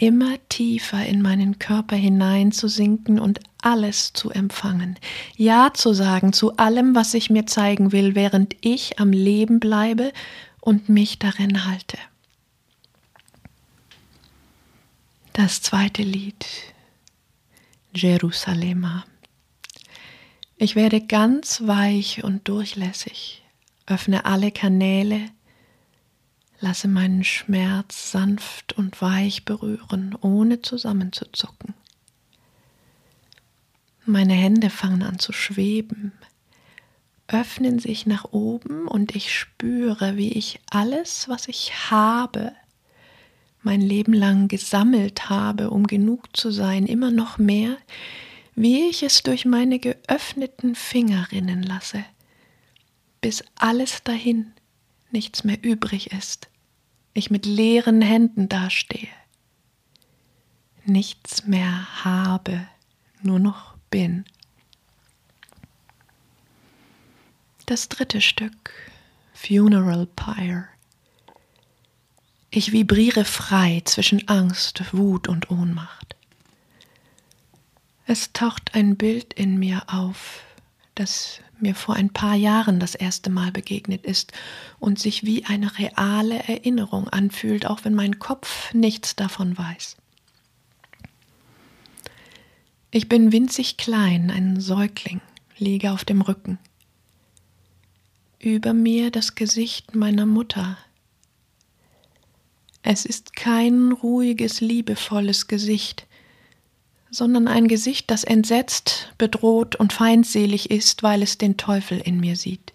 immer 0.02 0.38
tiefer 0.50 1.06
in 1.06 1.22
meinen 1.22 1.60
Körper 1.60 1.96
hineinzusinken 1.96 3.20
und 3.20 3.40
alles 3.62 4.14
zu 4.14 4.32
empfangen. 4.32 4.98
Ja 5.38 5.74
zu 5.76 5.94
sagen 5.94 6.34
zu 6.34 6.58
allem, 6.58 6.96
was 6.96 7.14
ich 7.14 7.30
mir 7.30 7.46
zeigen 7.46 7.92
will, 7.92 8.16
während 8.16 8.56
ich 8.62 9.00
am 9.00 9.12
Leben 9.12 9.60
bleibe 9.60 10.12
und 10.60 10.90
mich 10.90 11.20
darin 11.20 11.66
halte. 11.68 12.00
Das 15.34 15.62
zweite 15.62 16.02
Lied, 16.02 16.48
Jerusalema. 17.94 19.06
Ich 20.58 20.76
werde 20.76 21.00
ganz 21.00 21.62
weich 21.68 22.24
und 22.24 22.48
durchlässig, 22.48 23.44
öffne 23.86 24.26
alle 24.26 24.52
Kanäle, 24.52 25.30
Lasse 26.62 26.88
meinen 26.88 27.24
Schmerz 27.24 28.12
sanft 28.12 28.74
und 28.74 29.02
weich 29.02 29.46
berühren, 29.46 30.16
ohne 30.22 30.62
zusammenzuzucken. 30.62 31.74
Meine 34.06 34.34
Hände 34.34 34.70
fangen 34.70 35.02
an 35.02 35.18
zu 35.18 35.34
schweben, 35.34 36.12
öffnen 37.28 37.80
sich 37.80 38.06
nach 38.06 38.26
oben 38.32 38.88
und 38.88 39.16
ich 39.16 39.34
spüre, 39.34 40.18
wie 40.18 40.34
ich 40.34 40.60
alles, 40.70 41.28
was 41.28 41.48
ich 41.48 41.90
habe, 41.90 42.52
mein 43.64 43.82
Leben 43.82 44.14
lang 44.14 44.48
gesammelt 44.48 45.30
habe, 45.30 45.72
um 45.72 45.88
genug 45.88 46.36
zu 46.38 46.52
sein, 46.52 46.86
immer 46.86 47.10
noch 47.10 47.40
mehr, 47.40 47.78
wie 48.54 48.88
ich 48.90 49.02
es 49.02 49.24
durch 49.24 49.46
meine 49.46 49.80
geöffneten 49.80 50.76
Finger 50.76 51.28
rinnen 51.32 51.64
lasse, 51.64 52.04
bis 53.20 53.44
alles 53.56 54.04
dahin, 54.04 54.52
nichts 55.12 55.44
mehr 55.44 55.58
übrig 55.64 56.12
ist, 56.12 56.51
ich 57.14 57.30
mit 57.30 57.46
leeren 57.46 58.02
Händen 58.02 58.50
dastehe, 58.50 59.10
nichts 60.86 61.46
mehr 61.46 62.04
habe, 62.04 62.68
nur 63.22 63.40
noch 63.40 63.76
bin. 63.90 64.26
Das 67.66 67.90
dritte 67.90 68.22
Stück, 68.22 68.74
Funeral 69.34 70.08
Pyre. 70.08 70.68
Ich 72.50 72.74
vibriere 72.74 73.24
frei 73.24 73.82
zwischen 73.86 74.28
Angst, 74.28 74.84
Wut 74.92 75.30
und 75.30 75.50
Ohnmacht. 75.50 76.16
Es 78.06 78.34
taucht 78.34 78.76
ein 78.76 78.98
Bild 78.98 79.34
in 79.34 79.58
mir 79.58 79.84
auf, 79.88 80.44
das 81.02 81.40
mir 81.60 81.74
vor 81.74 81.96
ein 81.96 82.12
paar 82.12 82.36
Jahren 82.36 82.80
das 82.80 82.94
erste 82.94 83.32
Mal 83.32 83.52
begegnet 83.52 84.06
ist 84.06 84.34
und 84.80 85.00
sich 85.00 85.26
wie 85.26 85.46
eine 85.46 85.80
reale 85.80 86.44
Erinnerung 86.48 87.08
anfühlt, 87.10 87.66
auch 87.66 87.84
wenn 87.84 87.96
mein 87.96 88.20
Kopf 88.20 88.72
nichts 88.74 89.16
davon 89.16 89.58
weiß. 89.58 89.98
Ich 92.92 93.10
bin 93.10 93.32
winzig 93.32 93.78
klein, 93.78 94.30
ein 94.30 94.60
Säugling, 94.60 95.22
liege 95.58 95.92
auf 95.92 96.06
dem 96.06 96.22
Rücken. 96.22 96.60
Über 98.38 98.74
mir 98.74 99.10
das 99.10 99.34
Gesicht 99.34 99.96
meiner 99.96 100.28
Mutter, 100.28 100.78
es 102.84 103.06
ist 103.06 103.36
kein 103.36 103.92
ruhiges, 103.92 104.62
liebevolles 104.62 105.48
Gesicht, 105.48 106.06
sondern 107.12 107.50
ein 107.50 107.68
Gesicht, 107.68 108.10
das 108.10 108.24
entsetzt, 108.24 109.14
bedroht 109.18 109.76
und 109.76 109.94
feindselig 109.94 110.72
ist, 110.72 111.04
weil 111.04 111.22
es 111.22 111.38
den 111.38 111.58
Teufel 111.58 112.00
in 112.00 112.20
mir 112.20 112.38
sieht. 112.38 112.74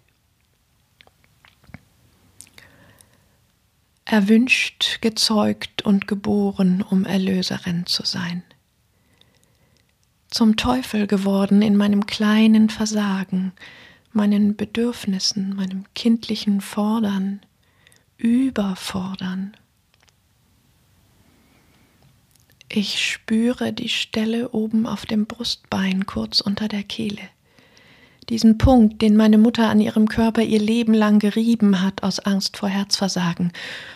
Erwünscht, 4.05 5.01
gezeugt 5.01 5.81
und 5.81 6.07
geboren, 6.07 6.81
um 6.81 7.03
Erlöserin 7.03 7.85
zu 7.87 8.05
sein. 8.05 8.43
Zum 10.29 10.55
Teufel 10.55 11.07
geworden 11.07 11.61
in 11.61 11.75
meinem 11.75 12.05
kleinen 12.05 12.69
Versagen, 12.69 13.51
meinen 14.13 14.55
Bedürfnissen, 14.55 15.55
meinem 15.55 15.83
kindlichen 15.95 16.61
Fordern, 16.61 17.41
Überfordern. 18.17 19.57
Ich 22.69 23.01
spüre 23.01 23.71
die 23.71 23.89
Stelle 23.89 24.49
oben 24.49 24.87
auf 24.87 25.05
dem 25.05 25.25
Brustbein 25.25 26.05
kurz 26.05 26.41
unter 26.41 26.67
der 26.67 26.83
Kehle. 26.83 27.21
Diesen 28.29 28.57
Punkt, 28.57 29.01
den 29.01 29.15
meine 29.15 29.37
Mutter 29.37 29.69
an 29.69 29.79
ihrem 29.79 30.09
Körper 30.09 30.41
ihr 30.41 30.59
Leben 30.59 30.93
lang 30.93 31.19
gerieben 31.19 31.81
hat 31.81 32.03
aus 32.03 32.19
Angst 32.19 32.57
vor 32.57 32.67
Herzversagen. 32.67 33.53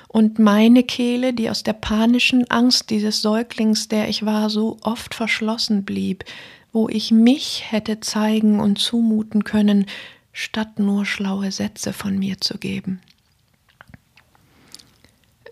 Und 0.07 0.39
meine 0.39 0.83
Kehle, 0.83 1.33
die 1.33 1.49
aus 1.49 1.63
der 1.63 1.73
panischen 1.73 2.49
Angst 2.49 2.91
dieses 2.91 3.21
Säuglings, 3.21 3.89
der 3.89 4.07
ich 4.07 4.25
war, 4.25 4.49
so 4.49 4.77
oft 4.83 5.15
verschlossen 5.15 5.83
blieb, 5.83 6.23
wo 6.71 6.87
ich 6.87 7.11
mich 7.11 7.65
hätte 7.71 7.99
zeigen 7.99 8.61
und 8.61 8.79
zumuten 8.79 9.43
können, 9.43 9.85
statt 10.31 10.79
nur 10.79 11.05
schlaue 11.05 11.51
Sätze 11.51 11.91
von 11.91 12.17
mir 12.17 12.39
zu 12.39 12.57
geben. 12.57 13.01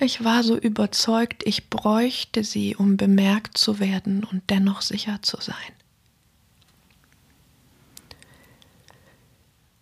Ich 0.01 0.23
war 0.23 0.43
so 0.43 0.57
überzeugt, 0.57 1.43
ich 1.45 1.69
bräuchte 1.69 2.45
sie, 2.45 2.73
um 2.75 2.95
bemerkt 2.95 3.57
zu 3.57 3.79
werden 3.79 4.23
und 4.23 4.49
dennoch 4.49 4.81
sicher 4.81 5.21
zu 5.21 5.41
sein. 5.41 5.55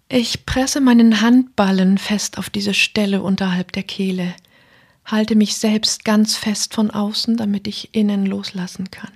Ich 0.09 0.45
presse 0.47 0.81
meinen 0.81 1.21
Handballen 1.21 1.99
fest 1.99 2.39
auf 2.39 2.49
diese 2.49 2.73
Stelle 2.73 3.21
unterhalb 3.21 3.73
der 3.73 3.83
Kehle, 3.83 4.33
halte 5.05 5.35
mich 5.35 5.55
selbst 5.57 6.03
ganz 6.03 6.35
fest 6.35 6.73
von 6.73 6.89
außen, 6.89 7.37
damit 7.37 7.67
ich 7.67 7.93
innen 7.93 8.25
loslassen 8.25 8.89
kann. 8.89 9.11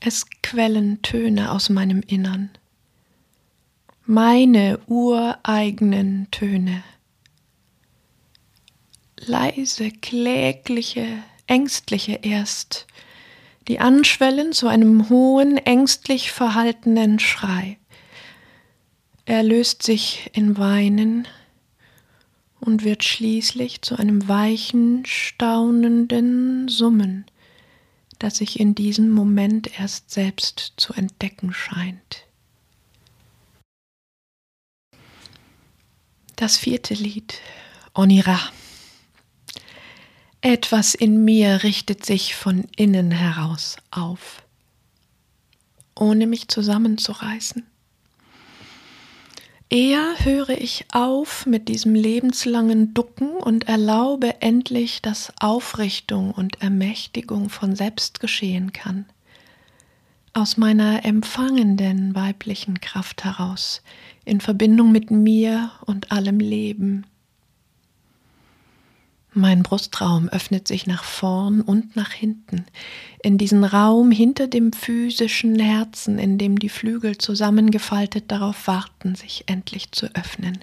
Es 0.00 0.26
quellen 0.42 1.02
Töne 1.02 1.52
aus 1.52 1.68
meinem 1.68 2.00
Innern, 2.00 2.50
meine 4.06 4.80
ureigenen 4.86 6.28
Töne 6.30 6.82
leise, 9.18 9.90
klägliche, 9.90 11.06
ängstliche 11.46 12.20
erst, 12.22 12.86
die 13.68 13.80
anschwellen 13.80 14.52
zu 14.52 14.68
einem 14.68 15.08
hohen, 15.08 15.56
ängstlich 15.56 16.30
verhaltenen 16.30 17.18
Schrei. 17.18 17.78
Er 19.24 19.42
löst 19.42 19.82
sich 19.82 20.30
in 20.34 20.58
Weinen 20.58 21.26
und 22.60 22.84
wird 22.84 23.04
schließlich 23.04 23.82
zu 23.82 23.96
einem 23.96 24.28
weichen, 24.28 25.04
staunenden 25.06 26.68
Summen, 26.68 27.24
das 28.18 28.36
sich 28.36 28.60
in 28.60 28.74
diesem 28.74 29.10
Moment 29.10 29.78
erst 29.78 30.10
selbst 30.10 30.74
zu 30.76 30.92
entdecken 30.92 31.52
scheint. 31.52 32.26
Das 36.36 36.56
vierte 36.56 36.94
Lied, 36.94 37.40
Onira. 37.94 38.38
Etwas 40.46 40.94
in 40.94 41.24
mir 41.24 41.62
richtet 41.62 42.04
sich 42.04 42.34
von 42.34 42.66
innen 42.76 43.10
heraus 43.10 43.78
auf, 43.90 44.42
ohne 45.98 46.26
mich 46.26 46.48
zusammenzureißen. 46.48 47.64
Eher 49.70 50.16
höre 50.18 50.50
ich 50.50 50.84
auf 50.92 51.46
mit 51.46 51.68
diesem 51.68 51.94
lebenslangen 51.94 52.92
Ducken 52.92 53.30
und 53.30 53.68
erlaube 53.68 54.42
endlich, 54.42 55.00
dass 55.00 55.32
Aufrichtung 55.40 56.32
und 56.32 56.60
Ermächtigung 56.60 57.48
von 57.48 57.74
selbst 57.74 58.20
geschehen 58.20 58.74
kann. 58.74 59.06
Aus 60.34 60.58
meiner 60.58 61.06
empfangenden 61.06 62.14
weiblichen 62.14 62.82
Kraft 62.82 63.24
heraus, 63.24 63.80
in 64.26 64.42
Verbindung 64.42 64.92
mit 64.92 65.10
mir 65.10 65.70
und 65.86 66.12
allem 66.12 66.38
Leben 66.38 67.06
mein 69.36 69.62
Brustraum 69.62 70.28
öffnet 70.28 70.68
sich 70.68 70.86
nach 70.86 71.04
vorn 71.04 71.60
und 71.60 71.96
nach 71.96 72.12
hinten, 72.12 72.64
in 73.22 73.38
diesen 73.38 73.64
Raum 73.64 74.10
hinter 74.10 74.48
dem 74.48 74.72
physischen 74.72 75.58
Herzen, 75.58 76.18
in 76.18 76.38
dem 76.38 76.58
die 76.58 76.68
Flügel 76.68 77.18
zusammengefaltet 77.18 78.30
darauf 78.30 78.66
warten, 78.66 79.14
sich 79.14 79.44
endlich 79.46 79.92
zu 79.92 80.06
öffnen. 80.14 80.58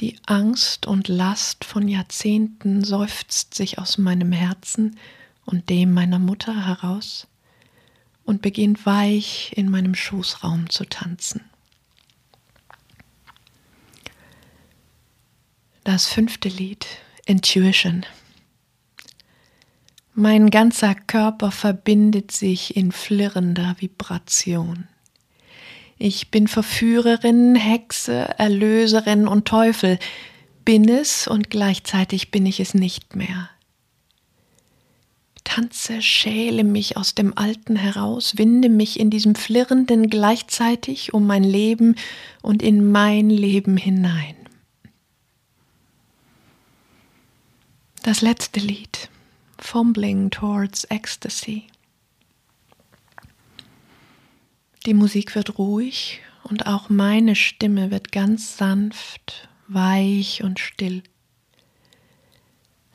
Die 0.00 0.16
Angst 0.26 0.86
und 0.86 1.08
Last 1.08 1.64
von 1.64 1.88
Jahrzehnten 1.88 2.84
seufzt 2.84 3.54
sich 3.54 3.78
aus 3.78 3.98
meinem 3.98 4.32
Herzen 4.32 4.96
und 5.44 5.68
dem 5.70 5.92
meiner 5.92 6.18
Mutter 6.18 6.66
heraus 6.66 7.26
und 8.24 8.42
beginnt 8.42 8.86
weich 8.86 9.52
in 9.56 9.70
meinem 9.70 9.94
Schoßraum 9.94 10.70
zu 10.70 10.84
tanzen. 10.84 11.40
Das 15.88 16.04
fünfte 16.06 16.50
Lied, 16.50 16.86
Intuition. 17.24 18.04
Mein 20.12 20.50
ganzer 20.50 20.94
Körper 20.94 21.50
verbindet 21.50 22.30
sich 22.30 22.76
in 22.76 22.92
flirrender 22.92 23.74
Vibration. 23.78 24.86
Ich 25.96 26.30
bin 26.30 26.46
Verführerin, 26.46 27.54
Hexe, 27.54 28.38
Erlöserin 28.38 29.26
und 29.26 29.48
Teufel, 29.48 29.98
bin 30.62 30.90
es 30.90 31.26
und 31.26 31.48
gleichzeitig 31.48 32.30
bin 32.30 32.44
ich 32.44 32.60
es 32.60 32.74
nicht 32.74 33.16
mehr. 33.16 33.48
Tanze, 35.42 36.02
schäle 36.02 36.64
mich 36.64 36.98
aus 36.98 37.14
dem 37.14 37.32
Alten 37.38 37.76
heraus, 37.76 38.36
winde 38.36 38.68
mich 38.68 39.00
in 39.00 39.08
diesem 39.08 39.34
Flirrenden 39.34 40.10
gleichzeitig 40.10 41.14
um 41.14 41.26
mein 41.26 41.44
Leben 41.44 41.94
und 42.42 42.62
in 42.62 42.92
mein 42.92 43.30
Leben 43.30 43.78
hinein. 43.78 44.37
Das 48.08 48.22
letzte 48.22 48.60
Lied, 48.60 49.10
Fumbling 49.58 50.30
Towards 50.30 50.84
Ecstasy. 50.84 51.66
Die 54.86 54.94
Musik 54.94 55.34
wird 55.34 55.58
ruhig 55.58 56.22
und 56.42 56.66
auch 56.66 56.88
meine 56.88 57.34
Stimme 57.34 57.90
wird 57.90 58.10
ganz 58.10 58.56
sanft, 58.56 59.50
weich 59.66 60.42
und 60.42 60.58
still. 60.58 61.02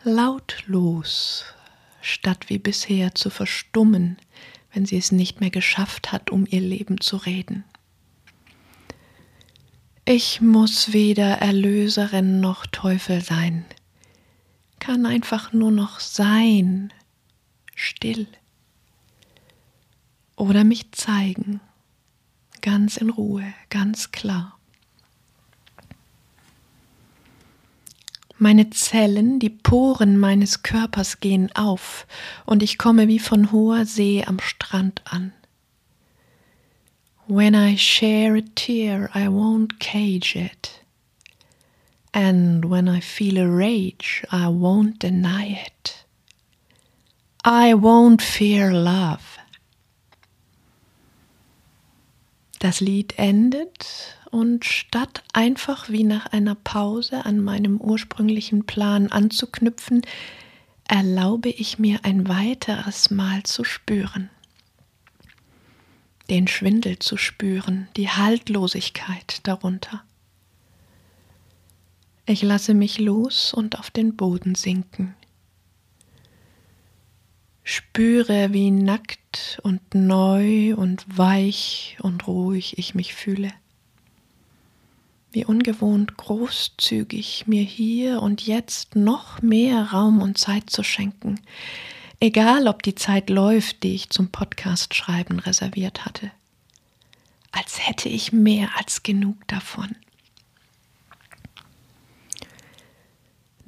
Lautlos, 0.04 1.46
statt 2.02 2.50
wie 2.50 2.58
bisher 2.58 3.14
zu 3.14 3.30
verstummen, 3.30 4.18
wenn 4.74 4.88
sie 4.88 4.98
es 4.98 5.12
nicht 5.12 5.42
mehr 5.42 5.52
geschafft 5.52 6.12
hat, 6.12 6.32
um 6.32 6.48
ihr 6.50 6.62
Leben 6.62 7.00
zu 7.00 7.18
reden. 7.18 7.66
Ich 10.06 10.42
muss 10.42 10.92
weder 10.92 11.38
Erlöserin 11.38 12.40
noch 12.40 12.66
Teufel 12.66 13.22
sein 13.22 13.64
kann 14.84 15.06
einfach 15.06 15.54
nur 15.54 15.72
noch 15.72 16.02
sein, 16.02 16.92
still. 17.74 18.28
Oder 20.36 20.66
mich 20.66 20.92
zeigen, 20.92 21.62
ganz 22.60 22.98
in 22.98 23.10
Ruhe, 23.10 23.46
ganz 23.70 24.12
klar. 24.12 24.60
Meine 28.38 28.72
Zellen, 28.72 29.40
die 29.40 29.52
Poren 29.52 30.18
meines 30.18 30.64
Körpers 30.64 31.22
gehen 31.22 31.50
auf 31.56 32.06
und 32.46 32.62
ich 32.62 32.78
komme 32.78 33.08
wie 33.08 33.20
von 33.20 33.54
hoher 33.54 33.86
See 33.86 34.26
am 34.26 34.42
Strand 34.42 35.02
an. 35.06 35.32
When 37.28 37.56
I 37.56 37.78
share 37.78 38.38
a 38.38 38.42
tear, 38.54 39.10
I 39.16 39.28
won't 39.30 39.80
cage 39.80 40.36
it. 40.36 40.83
And 42.14 42.70
when 42.70 42.88
I 42.88 43.02
feel 43.02 43.40
a 43.40 43.48
rage, 43.48 44.24
I 44.32 44.48
won't 44.48 45.00
deny 45.00 45.48
it. 45.66 46.06
I 47.44 47.74
won't 47.74 48.22
fear 48.22 48.72
love. 48.72 49.40
Das 52.60 52.80
Lied 52.80 53.16
endet 53.18 54.18
und 54.32 54.64
statt 54.64 55.24
einfach 55.34 55.90
wie 55.90 56.04
nach 56.04 56.28
einer 56.28 56.56
Pause 56.56 57.26
an 57.26 57.42
meinem 57.42 57.82
ursprünglichen 57.82 58.66
Plan 58.66 59.12
anzuknüpfen, 59.12 60.04
erlaube 60.88 61.50
ich 61.50 61.80
mir 61.80 62.00
ein 62.04 62.30
weiteres 62.30 63.10
Mal 63.10 63.44
zu 63.44 63.64
spüren. 63.64 64.30
Den 66.30 66.48
Schwindel 66.48 67.00
zu 67.00 67.18
spüren, 67.18 67.90
die 67.98 68.10
Haltlosigkeit 68.10 69.42
darunter. 69.44 70.04
Ich 72.26 72.42
lasse 72.42 72.74
mich 72.74 73.00
los 73.00 73.54
und 73.54 73.78
auf 73.78 73.92
den 73.92 74.16
Boden 74.16 74.56
sinken. 74.56 75.16
Spüre, 77.66 78.54
wie 78.54 78.72
nackt 78.72 79.60
und 79.64 79.82
neu 79.94 80.76
und 80.76 81.06
weich 81.18 81.98
und 82.02 82.28
ruhig 82.28 82.78
ich 82.78 82.96
mich 82.96 83.14
fühle. 83.14 83.52
Wie 85.32 85.46
ungewohnt 85.46 86.16
großzügig 86.16 87.46
mir 87.48 87.64
hier 87.64 88.22
und 88.22 88.46
jetzt 88.46 88.96
noch 88.96 89.42
mehr 89.42 89.92
Raum 89.92 90.22
und 90.22 90.38
Zeit 90.38 90.70
zu 90.70 90.84
schenken, 90.84 91.42
egal 92.20 92.68
ob 92.68 92.84
die 92.84 92.96
Zeit 92.96 93.30
läuft, 93.30 93.84
die 93.84 93.96
ich 93.96 94.10
zum 94.12 94.30
Podcast 94.30 94.94
schreiben 94.94 95.40
reserviert 95.40 96.06
hatte. 96.06 96.32
Als 97.52 97.88
hätte 97.88 98.10
ich 98.10 98.32
mehr 98.32 98.70
als 98.78 99.04
genug 99.04 99.48
davon. 99.48 99.96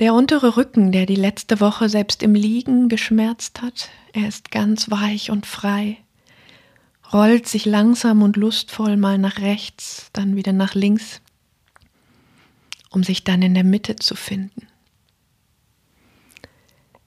Der 0.02 0.14
untere 0.14 0.58
Rücken, 0.58 0.92
der 0.92 1.06
die 1.06 1.16
letzte 1.16 1.62
Woche 1.62 1.88
selbst 1.88 2.22
im 2.22 2.36
Liegen 2.36 2.90
geschmerzt 2.90 3.62
hat, 3.62 3.90
er 4.12 4.28
ist 4.28 4.52
ganz 4.52 4.92
weich 4.92 5.32
und 5.32 5.46
frei, 5.46 5.98
rollt 7.14 7.48
sich 7.48 7.66
langsam 7.66 8.22
und 8.22 8.36
lustvoll 8.36 8.98
mal 8.98 9.18
nach 9.18 9.40
rechts, 9.40 10.10
dann 10.12 10.36
wieder 10.36 10.52
nach 10.52 10.74
links, 10.76 11.22
um 12.90 13.04
sich 13.06 13.24
dann 13.24 13.42
in 13.42 13.54
der 13.54 13.64
Mitte 13.64 13.96
zu 13.96 14.16
finden. 14.16 14.68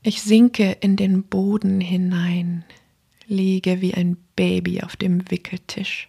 Ich 0.03 0.23
sinke 0.23 0.73
in 0.81 0.97
den 0.97 1.25
Boden 1.25 1.83
hinein, 1.83 2.65
liege 3.27 3.83
wie 3.83 3.93
ein 3.93 4.17
Baby 4.35 4.83
auf 4.83 4.97
dem 4.97 5.31
Wickeltisch, 5.31 6.09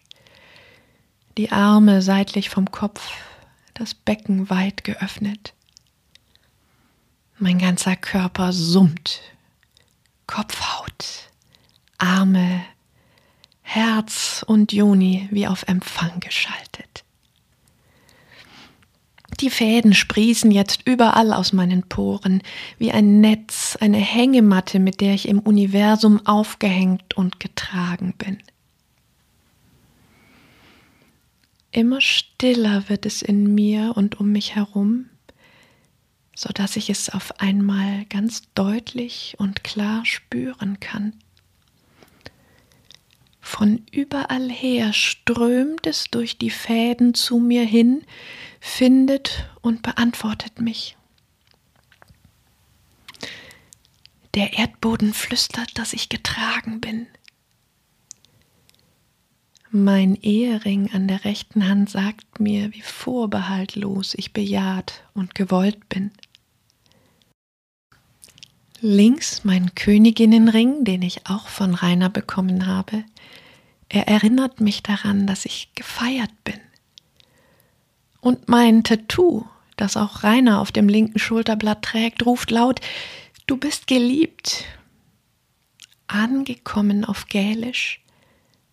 die 1.37 1.51
Arme 1.51 2.01
seitlich 2.01 2.49
vom 2.49 2.71
Kopf, 2.71 3.11
das 3.73 3.93
Becken 3.93 4.49
weit 4.49 4.85
geöffnet. 4.85 5.53
Mein 7.41 7.57
ganzer 7.57 7.95
Körper 7.95 8.51
summt. 8.51 9.21
Kopfhaut, 10.27 11.29
Arme, 11.97 12.61
Herz 13.61 14.43
und 14.45 14.73
Juni 14.73 15.29
wie 15.31 15.47
auf 15.47 15.63
Empfang 15.63 16.19
geschaltet. 16.19 17.05
Die 19.39 19.49
Fäden 19.49 19.93
sprießen 19.93 20.51
jetzt 20.51 20.85
überall 20.85 21.31
aus 21.31 21.53
meinen 21.53 21.83
Poren, 21.83 22.41
wie 22.77 22.91
ein 22.91 23.21
Netz, 23.21 23.77
eine 23.79 23.99
Hängematte, 23.99 24.79
mit 24.79 24.99
der 24.99 25.13
ich 25.13 25.29
im 25.29 25.39
Universum 25.39 26.25
aufgehängt 26.25 27.15
und 27.15 27.39
getragen 27.39 28.13
bin. 28.17 28.39
Immer 31.71 32.01
stiller 32.01 32.89
wird 32.89 33.05
es 33.05 33.21
in 33.21 33.55
mir 33.55 33.93
und 33.95 34.19
um 34.19 34.31
mich 34.31 34.55
herum, 34.55 35.08
so 36.39 36.53
dass 36.53 36.77
ich 36.77 36.89
es 36.89 37.09
auf 37.09 37.41
einmal 37.41 38.05
ganz 38.05 38.43
deutlich 38.55 39.35
und 39.39 39.65
klar 39.65 40.05
spüren 40.05 40.79
kann. 40.79 41.11
Von 43.41 43.85
überall 43.91 44.49
her 44.49 44.93
strömt 44.93 45.85
es 45.85 46.05
durch 46.05 46.37
die 46.37 46.49
Fäden 46.49 47.13
zu 47.13 47.39
mir 47.39 47.65
hin, 47.65 48.05
findet 48.61 49.49
und 49.59 49.81
beantwortet 49.81 50.61
mich. 50.61 50.95
Der 54.33 54.53
Erdboden 54.53 55.13
flüstert, 55.13 55.77
dass 55.77 55.91
ich 55.91 56.07
getragen 56.07 56.79
bin. 56.79 57.07
Mein 59.71 60.15
Ehering 60.15 60.89
an 60.93 61.09
der 61.09 61.25
rechten 61.25 61.67
Hand 61.67 61.89
sagt 61.89 62.39
mir, 62.39 62.73
wie 62.73 62.81
vorbehaltlos 62.81 64.13
ich 64.13 64.31
bejaht 64.31 65.03
und 65.13 65.35
gewollt 65.35 65.89
bin. 65.89 66.11
Links 68.81 69.43
mein 69.43 69.75
Königinnenring, 69.75 70.85
den 70.85 71.01
ich 71.01 71.27
auch 71.27 71.47
von 71.47 71.73
Rainer 71.73 72.09
bekommen 72.09 72.65
habe. 72.65 73.03
Er 73.89 74.07
erinnert 74.07 74.61
mich 74.61 74.83
daran, 74.83 75.27
dass 75.27 75.45
ich 75.45 75.69
gefeiert 75.75 76.31
bin. 76.43 76.59
Und 78.21 78.47
mein 78.47 78.83
Tattoo, 78.83 79.45
das 79.75 79.97
auch 79.97 80.23
Rainer 80.23 80.61
auf 80.61 80.71
dem 80.71 80.87
linken 80.87 81.19
Schulterblatt 81.19 81.81
trägt, 81.81 82.25
ruft 82.25 82.51
laut, 82.51 82.79
du 83.47 83.57
bist 83.57 83.87
geliebt. 83.87 84.65
Angekommen 86.07 87.05
auf 87.05 87.27
Gälisch, 87.27 88.01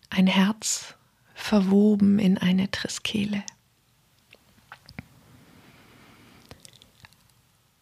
ein 0.09 0.27
Herz 0.27 0.95
verwoben 1.33 2.19
in 2.19 2.37
eine 2.37 2.71
Triskele. 2.71 3.43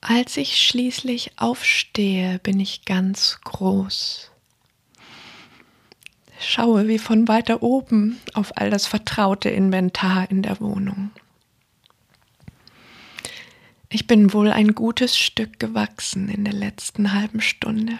Als 0.07 0.37
ich 0.37 0.61
schließlich 0.61 1.31
aufstehe, 1.37 2.37
bin 2.37 2.59
ich 2.59 2.85
ganz 2.85 3.39
groß. 3.43 4.29
Schaue 6.39 6.87
wie 6.87 6.99
von 6.99 7.27
weiter 7.27 7.63
oben 7.63 8.21
auf 8.35 8.55
all 8.55 8.69
das 8.69 8.85
vertraute 8.85 9.49
Inventar 9.49 10.29
in 10.29 10.43
der 10.43 10.59
Wohnung. 10.59 11.09
Ich 13.89 14.05
bin 14.05 14.31
wohl 14.31 14.51
ein 14.51 14.75
gutes 14.75 15.17
Stück 15.17 15.59
gewachsen 15.59 16.29
in 16.29 16.45
der 16.45 16.53
letzten 16.53 17.13
halben 17.13 17.41
Stunde. 17.41 17.97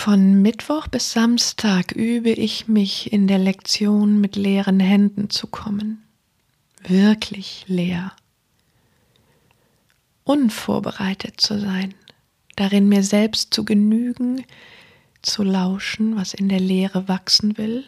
Von 0.00 0.42
Mittwoch 0.42 0.86
bis 0.86 1.10
Samstag 1.10 1.90
übe 1.90 2.30
ich 2.30 2.68
mich 2.68 3.12
in 3.12 3.26
der 3.26 3.36
Lektion 3.36 4.20
mit 4.20 4.36
leeren 4.36 4.78
Händen 4.78 5.28
zu 5.28 5.48
kommen. 5.48 6.04
Wirklich 6.86 7.64
leer. 7.66 8.12
Unvorbereitet 10.22 11.40
zu 11.40 11.58
sein, 11.58 11.94
darin 12.54 12.88
mir 12.88 13.02
selbst 13.02 13.52
zu 13.52 13.64
genügen, 13.64 14.44
zu 15.20 15.42
lauschen, 15.42 16.16
was 16.16 16.32
in 16.32 16.48
der 16.48 16.60
Leere 16.60 17.08
wachsen 17.08 17.58
will, 17.58 17.84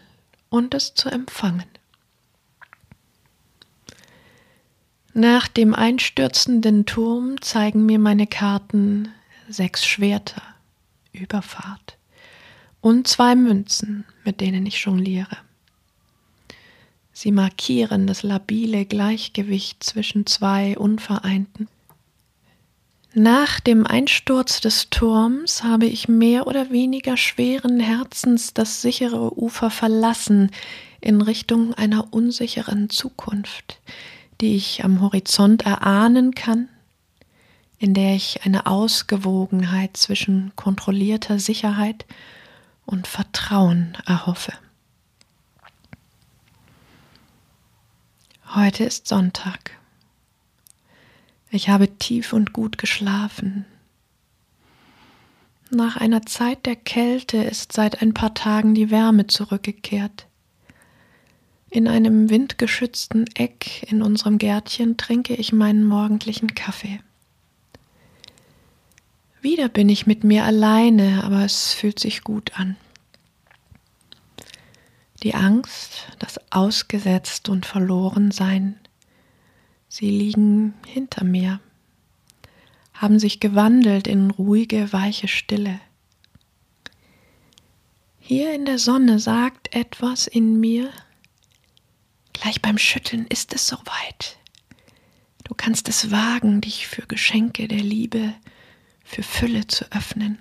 und 0.49 0.75
es 0.75 0.95
zu 0.95 1.11
empfangen. 1.11 1.71
Nach 5.15 5.47
dem 5.47 5.77
einstürzenden 5.77 6.87
Turm 6.87 7.41
zeigen 7.41 7.87
mir 7.87 8.01
meine 8.01 8.27
Karten 8.27 9.09
sechs 9.49 9.87
Schwerter, 9.87 10.43
Überfahrt 11.13 12.00
und 12.81 13.07
zwei 13.07 13.35
Münzen, 13.35 14.05
mit 14.25 14.41
denen 14.41 14.67
ich 14.67 14.85
jongliere. 14.85 15.37
Sie 17.13 17.33
markieren 17.33 18.07
das 18.07 18.23
labile 18.23 18.87
Gleichgewicht 18.87 19.85
zwischen 19.85 20.25
zwei 20.27 20.79
Unvereinten. 20.79 21.69
Nach 23.13 23.61
dem 23.61 23.87
Einsturz 23.87 24.61
des 24.61 24.89
Turms 24.89 25.65
habe 25.65 25.87
ich 25.87 26.09
mehr 26.09 26.47
oder 26.47 26.71
weniger 26.71 27.17
schweren 27.17 27.81
Herzens 27.81 28.55
das 28.55 28.81
sichere 28.81 29.37
Ufer 29.37 29.69
verlassen 29.69 30.51
in 31.01 31.21
Richtung 31.21 31.75
einer 31.75 32.13
unsicheren 32.13 32.89
Zukunft, 32.89 33.81
die 34.41 34.55
ich 34.55 34.85
am 34.85 35.01
Horizont 35.01 35.67
erahnen 35.67 36.35
kann, 36.35 36.69
in 37.79 37.95
der 37.95 38.15
ich 38.15 38.45
eine 38.45 38.67
Ausgewogenheit 38.67 39.97
zwischen 39.97 40.53
kontrollierter 40.55 41.39
Sicherheit 41.39 42.07
und 42.09 42.40
Vertrauen 43.07 43.97
erhoffe. 44.07 44.53
Heute 48.55 48.85
ist 48.85 49.07
Sonntag. 49.07 49.79
Ich 51.51 51.69
habe 51.69 51.89
tief 51.99 52.33
und 52.33 52.53
gut 52.53 52.79
geschlafen. 52.79 53.65
Nach 55.71 55.97
einer 55.97 56.23
Zeit 56.27 56.67
der 56.67 56.75
Kälte 56.75 57.39
ist 57.39 57.73
seit 57.73 58.03
ein 58.03 58.13
paar 58.13 58.35
Tagen 58.35 58.75
die 58.75 58.91
Wärme 58.91 59.29
zurückgekehrt. 59.29 60.27
In 61.71 61.87
einem 61.87 62.29
windgeschützten 62.29 63.27
Eck 63.35 63.85
in 63.89 64.03
unserem 64.03 64.39
Gärtchen 64.39 64.97
trinke 64.97 65.35
ich 65.35 65.53
meinen 65.53 65.85
morgendlichen 65.85 66.55
Kaffee. 66.57 67.01
Wieder 69.43 69.71
bin 69.71 69.89
ich 69.89 70.07
mit 70.07 70.23
mir 70.23 70.45
alleine, 70.45 71.25
aber 71.25 71.45
es 71.45 71.73
fühlt 71.73 71.99
sich 71.99 72.23
gut 72.23 72.59
an. 72.59 72.77
Die 75.23 75.35
Angst, 75.35 76.09
das 76.19 76.39
Ausgesetzt 76.51 77.49
und 77.49 77.65
Verlorensein, 77.65 78.79
sie 79.89 80.11
liegen 80.11 80.75
hinter 80.87 81.25
mir, 81.25 81.61
haben 82.93 83.19
sich 83.19 83.41
gewandelt 83.41 84.07
in 84.07 84.31
ruhige, 84.31 84.93
weiche 84.93 85.29
Stille. 85.29 85.81
Hier 88.19 88.55
in 88.55 88.67
der 88.67 88.79
Sonne 88.79 89.19
sagt 89.19 89.75
etwas 89.75 90.27
in 90.27 90.61
mir, 90.61 90.91
gleich 92.35 92.61
beim 92.61 92.77
Schütteln 92.77 93.27
ist 93.27 93.55
es 93.55 93.67
soweit. 93.67 94.39
Du 95.45 95.55
kannst 95.55 95.89
es 95.89 96.11
wagen, 96.11 96.61
dich 96.61 96.87
für 96.87 97.07
Geschenke 97.07 97.69
der 97.69 97.81
Liebe, 97.81 98.35
für 99.11 99.25
Fülle 99.25 99.67
zu 99.67 99.91
öffnen. 99.91 100.39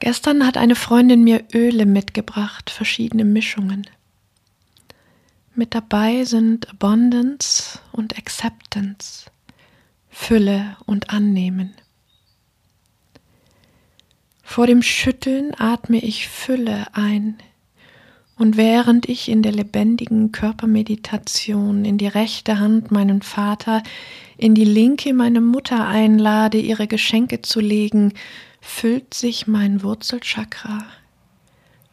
Gestern 0.00 0.46
hat 0.46 0.58
eine 0.58 0.76
Freundin 0.76 1.24
mir 1.24 1.44
Öle 1.54 1.86
mitgebracht, 1.86 2.68
verschiedene 2.68 3.24
Mischungen. 3.24 3.88
Mit 5.54 5.74
dabei 5.74 6.24
sind 6.24 6.68
Abundance 6.68 7.78
und 7.92 8.18
Acceptance, 8.18 9.30
Fülle 10.10 10.76
und 10.84 11.08
Annehmen. 11.08 11.74
Vor 14.42 14.66
dem 14.66 14.82
Schütteln 14.82 15.54
atme 15.58 15.96
ich 15.96 16.28
Fülle 16.28 16.94
ein, 16.94 17.38
und 18.38 18.56
während 18.56 19.08
ich 19.08 19.28
in 19.30 19.42
der 19.42 19.52
lebendigen 19.52 20.30
Körpermeditation 20.30 21.84
in 21.84 21.96
die 21.96 22.06
rechte 22.06 22.58
Hand 22.58 22.90
meinen 22.90 23.22
Vater, 23.22 23.82
in 24.36 24.54
die 24.54 24.64
linke 24.64 25.14
meine 25.14 25.40
Mutter 25.40 25.86
einlade, 25.86 26.58
ihre 26.58 26.86
Geschenke 26.86 27.40
zu 27.40 27.60
legen, 27.60 28.12
füllt 28.60 29.14
sich 29.14 29.46
mein 29.46 29.82
Wurzelchakra, 29.82 30.84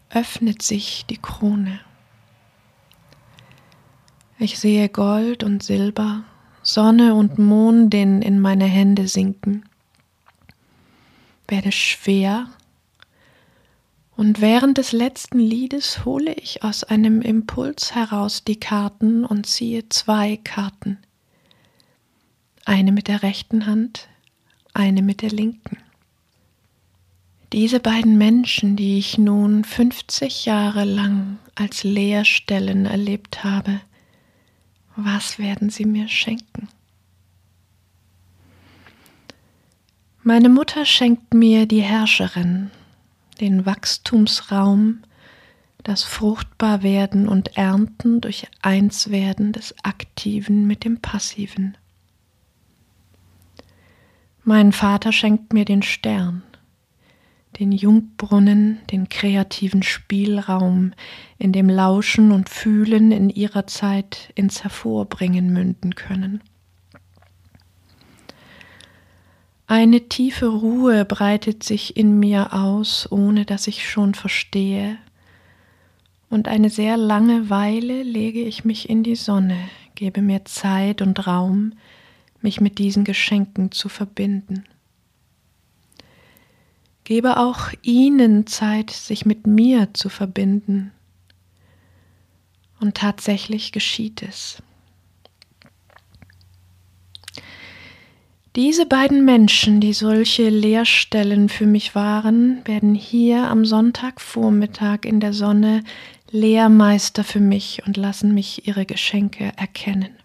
öffnet 0.09 0.61
sich 0.61 1.05
die 1.09 1.17
Krone. 1.17 1.79
Ich 4.37 4.59
sehe 4.59 4.89
Gold 4.89 5.43
und 5.43 5.63
Silber, 5.63 6.23
Sonne 6.61 7.15
und 7.15 7.39
Mondin 7.39 8.21
in 8.21 8.41
meine 8.41 8.65
Hände 8.65 9.07
sinken, 9.07 9.63
werde 11.47 11.71
schwer 11.71 12.47
und 14.15 14.41
während 14.41 14.77
des 14.77 14.91
letzten 14.91 15.39
Liedes 15.39 16.05
hole 16.05 16.33
ich 16.33 16.63
aus 16.63 16.83
einem 16.83 17.21
Impuls 17.21 17.95
heraus 17.95 18.43
die 18.43 18.59
Karten 18.59 19.25
und 19.25 19.45
ziehe 19.47 19.89
zwei 19.89 20.37
Karten. 20.37 20.99
Eine 22.65 22.91
mit 22.91 23.07
der 23.07 23.23
rechten 23.23 23.65
Hand, 23.65 24.07
eine 24.73 25.01
mit 25.01 25.21
der 25.21 25.31
linken. 25.31 25.77
Diese 27.51 27.79
beiden 27.79 28.17
Menschen, 28.17 28.75
die 28.75 28.97
ich 28.97 29.17
nun 29.17 29.63
50 29.63 30.45
Jahre 30.45 30.85
lang 30.85 31.37
als 31.55 31.83
Leerstellen 31.83 32.85
erlebt 32.85 33.43
habe, 33.43 33.79
was 34.95 35.37
werden 35.39 35.69
sie 35.69 35.85
mir 35.85 36.07
schenken? 36.07 36.67
Meine 40.23 40.49
Mutter 40.49 40.85
schenkt 40.85 41.33
mir 41.33 41.65
die 41.65 41.81
Herrscherin, 41.81 42.71
den 43.35 43.65
Wachstumsraum, 43.65 45.03
das 45.83 46.03
Fruchtbarwerden 46.03 47.27
und 47.27 47.57
Ernten 47.57 48.21
durch 48.21 48.47
Einswerden 48.61 49.51
des 49.51 49.75
Aktiven 49.83 50.65
mit 50.65 50.85
dem 50.85 51.01
Passiven. 51.01 51.77
Mein 54.43 54.71
Vater 54.71 55.11
schenkt 55.11 55.53
mir 55.53 55.65
den 55.65 55.83
Stern, 55.83 56.43
den 57.59 57.71
Jungbrunnen, 57.71 58.79
den 58.91 59.09
kreativen 59.09 59.83
Spielraum, 59.83 60.93
in 61.37 61.53
dem 61.53 61.69
Lauschen 61.69 62.31
und 62.31 62.49
Fühlen 62.49 63.11
in 63.11 63.29
ihrer 63.29 63.67
Zeit 63.67 64.31
ins 64.35 64.63
Hervorbringen 64.63 65.53
münden 65.53 65.95
können. 65.95 66.41
Eine 69.65 70.09
tiefe 70.09 70.47
Ruhe 70.47 71.05
breitet 71.05 71.63
sich 71.63 71.95
in 71.95 72.19
mir 72.19 72.53
aus, 72.53 73.11
ohne 73.11 73.45
dass 73.45 73.67
ich 73.67 73.89
schon 73.89 74.13
verstehe, 74.13 74.97
und 76.33 76.47
eine 76.47 76.71
sehr 76.71 76.97
lange 76.97 77.51
Weile 77.51 78.01
lege 78.01 78.41
ich 78.41 78.65
mich 78.65 78.89
in 78.89 79.03
die 79.03 79.15
Sonne, 79.15 79.69
gebe 79.93 80.23
mir 80.23 80.45
Zeit 80.45 81.03
und 81.03 81.27
Raum, 81.27 81.73
mich 82.41 82.59
mit 82.59 82.79
diesen 82.79 83.03
Geschenken 83.03 83.71
zu 83.71 83.87
verbinden. 83.87 84.63
Gebe 87.03 87.37
auch 87.37 87.69
ihnen 87.83 88.47
Zeit, 88.47 88.89
sich 88.89 89.27
mit 89.27 89.45
mir 89.45 89.93
zu 89.93 90.09
verbinden. 90.09 90.91
Und 92.79 92.95
tatsächlich 92.95 93.71
geschieht 93.71 94.23
es. 94.23 94.63
Diese 98.55 98.85
beiden 98.85 99.25
Menschen, 99.25 99.79
die 99.79 99.93
solche 99.93 100.47
Leerstellen 100.49 101.49
für 101.49 101.65
mich 101.65 101.95
waren, 101.95 102.61
werden 102.65 102.93
hier 102.93 103.47
am 103.47 103.65
Sonntagvormittag 103.65 105.05
in 105.05 105.19
der 105.19 105.33
Sonne 105.33 105.83
Lehrmeister 106.29 107.23
für 107.23 107.39
mich 107.39 107.81
und 107.87 107.97
lassen 107.97 108.35
mich 108.35 108.67
ihre 108.67 108.85
Geschenke 108.85 109.53
erkennen. 109.55 110.15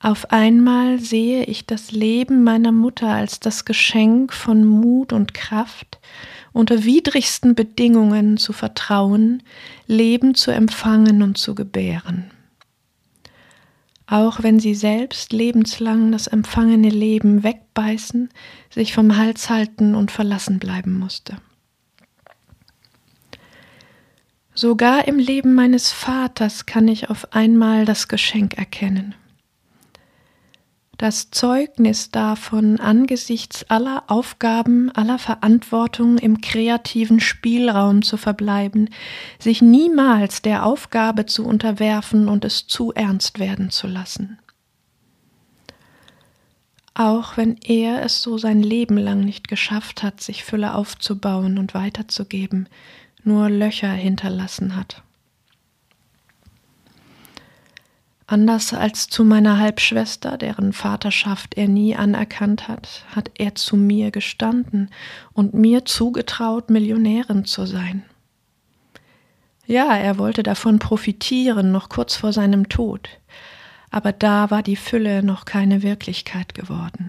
Auf 0.00 0.32
einmal 0.32 1.00
sehe 1.00 1.44
ich 1.44 1.66
das 1.66 1.92
Leben 1.92 2.44
meiner 2.44 2.72
Mutter 2.72 3.08
als 3.08 3.38
das 3.38 3.66
Geschenk 3.66 4.32
von 4.32 4.64
Mut 4.64 5.12
und 5.12 5.34
Kraft, 5.34 5.98
unter 6.54 6.84
widrigsten 6.84 7.54
Bedingungen 7.54 8.38
zu 8.38 8.54
vertrauen, 8.54 9.42
Leben 9.86 10.34
zu 10.34 10.50
empfangen 10.50 11.22
und 11.22 11.36
zu 11.36 11.54
gebären. 11.54 12.30
Auch 14.08 14.42
wenn 14.42 14.58
sie 14.58 14.74
selbst 14.74 15.32
lebenslang 15.32 16.12
das 16.12 16.26
empfangene 16.26 16.88
Leben 16.88 17.42
wegbeißen, 17.42 18.30
sich 18.70 18.94
vom 18.94 19.16
Hals 19.16 19.50
halten 19.50 19.94
und 19.94 20.10
verlassen 20.10 20.58
bleiben 20.58 20.98
musste. 20.98 21.36
Sogar 24.54 25.06
im 25.06 25.18
Leben 25.18 25.54
meines 25.54 25.92
Vaters 25.92 26.66
kann 26.66 26.88
ich 26.88 27.10
auf 27.10 27.32
einmal 27.32 27.84
das 27.84 28.08
Geschenk 28.08 28.54
erkennen 28.58 29.14
das 30.98 31.30
Zeugnis 31.30 32.10
davon, 32.10 32.80
angesichts 32.80 33.64
aller 33.70 34.02
Aufgaben, 34.08 34.90
aller 34.90 35.18
Verantwortung 35.18 36.18
im 36.18 36.40
kreativen 36.40 37.20
Spielraum 37.20 38.02
zu 38.02 38.16
verbleiben, 38.16 38.90
sich 39.38 39.62
niemals 39.62 40.42
der 40.42 40.66
Aufgabe 40.66 41.24
zu 41.24 41.46
unterwerfen 41.46 42.28
und 42.28 42.44
es 42.44 42.66
zu 42.66 42.92
ernst 42.92 43.38
werden 43.38 43.70
zu 43.70 43.86
lassen. 43.86 44.38
Auch 46.94 47.36
wenn 47.36 47.56
er 47.64 48.02
es 48.02 48.20
so 48.20 48.38
sein 48.38 48.60
Leben 48.60 48.98
lang 48.98 49.20
nicht 49.20 49.46
geschafft 49.46 50.02
hat, 50.02 50.20
sich 50.20 50.42
Fülle 50.42 50.74
aufzubauen 50.74 51.56
und 51.56 51.72
weiterzugeben, 51.74 52.68
nur 53.22 53.48
Löcher 53.48 53.92
hinterlassen 53.92 54.74
hat. 54.74 55.04
Anders 58.30 58.74
als 58.74 59.08
zu 59.08 59.24
meiner 59.24 59.58
Halbschwester, 59.58 60.36
deren 60.36 60.74
Vaterschaft 60.74 61.56
er 61.56 61.66
nie 61.66 61.96
anerkannt 61.96 62.68
hat, 62.68 63.06
hat 63.16 63.30
er 63.38 63.54
zu 63.54 63.74
mir 63.74 64.10
gestanden 64.10 64.90
und 65.32 65.54
mir 65.54 65.86
zugetraut, 65.86 66.68
Millionärin 66.68 67.46
zu 67.46 67.64
sein. 67.64 68.02
Ja, 69.64 69.96
er 69.96 70.18
wollte 70.18 70.42
davon 70.42 70.78
profitieren, 70.78 71.72
noch 71.72 71.88
kurz 71.88 72.16
vor 72.16 72.34
seinem 72.34 72.68
Tod, 72.68 73.08
aber 73.90 74.12
da 74.12 74.50
war 74.50 74.62
die 74.62 74.76
Fülle 74.76 75.22
noch 75.22 75.46
keine 75.46 75.82
Wirklichkeit 75.82 76.52
geworden. 76.52 77.08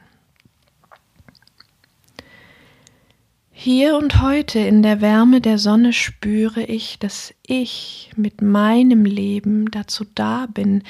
Hier 3.62 3.98
und 3.98 4.22
heute 4.22 4.60
in 4.60 4.84
der 4.84 5.02
Wärme 5.02 5.42
der 5.42 5.58
Sonne 5.58 5.92
spüre 5.92 6.64
ich, 6.64 6.98
dass 6.98 7.34
ich 7.46 8.10
mit 8.16 8.42
meinem 8.42 9.04
Leben 9.04 9.70
dazu 9.70 10.06
da 10.16 10.46
bin, 10.46 10.82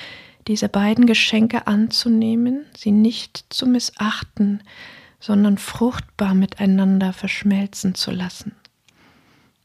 diese 0.48 0.70
beiden 0.70 1.08
Geschenke 1.08 1.66
anzunehmen, 1.66 2.68
sie 2.78 2.92
nicht 2.92 3.44
zu 3.50 3.66
missachten, 3.66 4.62
sondern 5.20 5.58
fruchtbar 5.58 6.36
miteinander 6.36 7.12
verschmelzen 7.12 7.96
zu 7.96 8.12
lassen. 8.12 8.52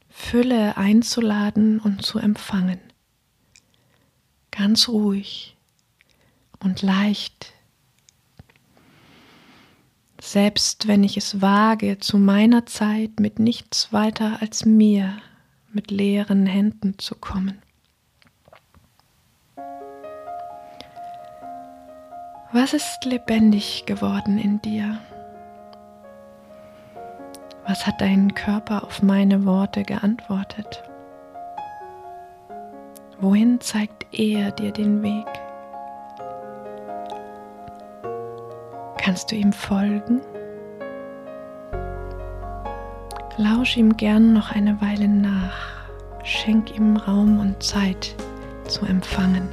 Fülle 0.09 0.75
einzuladen 0.75 1.77
und 1.77 2.01
zu 2.01 2.17
empfangen. 2.17 2.79
Ganz 4.49 4.87
ruhig 4.89 5.55
und 6.57 6.81
leicht. 6.81 7.53
Selbst 10.25 10.87
wenn 10.87 11.03
ich 11.03 11.17
es 11.17 11.43
wage, 11.43 11.99
zu 11.99 12.17
meiner 12.17 12.65
Zeit 12.65 13.19
mit 13.19 13.37
nichts 13.37 13.93
weiter 13.93 14.37
als 14.41 14.65
mir, 14.65 15.17
mit 15.71 15.91
leeren 15.91 16.47
Händen 16.47 16.97
zu 16.97 17.13
kommen. 17.13 17.61
Was 22.51 22.73
ist 22.73 23.05
lebendig 23.05 23.83
geworden 23.85 24.39
in 24.39 24.59
dir? 24.63 24.97
Was 27.67 27.85
hat 27.85 28.01
dein 28.01 28.33
Körper 28.33 28.83
auf 28.83 29.03
meine 29.03 29.45
Worte 29.45 29.83
geantwortet? 29.83 30.83
Wohin 33.19 33.61
zeigt 33.61 34.07
er 34.11 34.51
dir 34.51 34.71
den 34.71 35.03
Weg? 35.03 35.44
Kannst 39.15 39.31
du 39.31 39.37
ihm 39.37 39.53
folgen? 39.53 40.19
Lausch 43.37 43.77
ihm 43.77 43.95
gern 43.95 44.33
noch 44.33 44.51
eine 44.51 44.81
Weile 44.81 45.07
nach, 45.07 45.87
schenk 46.25 46.75
ihm 46.75 46.97
Raum 46.97 47.39
und 47.39 47.63
Zeit 47.63 48.13
zu 48.67 48.85
empfangen. 48.85 49.47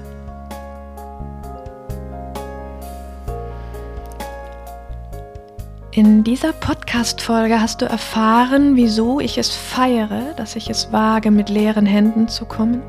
In 5.93 6.25
dieser 6.25 6.53
Podcast-Folge 6.53 7.61
hast 7.61 7.83
du 7.83 7.87
erfahren, 7.87 8.75
wieso 8.75 9.21
ich 9.21 9.39
es 9.39 9.55
feiere, 9.55 10.35
dass 10.37 10.57
ich 10.57 10.71
es 10.71 10.91
wage, 10.91 11.31
mit 11.31 11.49
leeren 11.49 11.87
Händen 11.87 12.27
zu 12.27 12.47
kommen, 12.47 12.83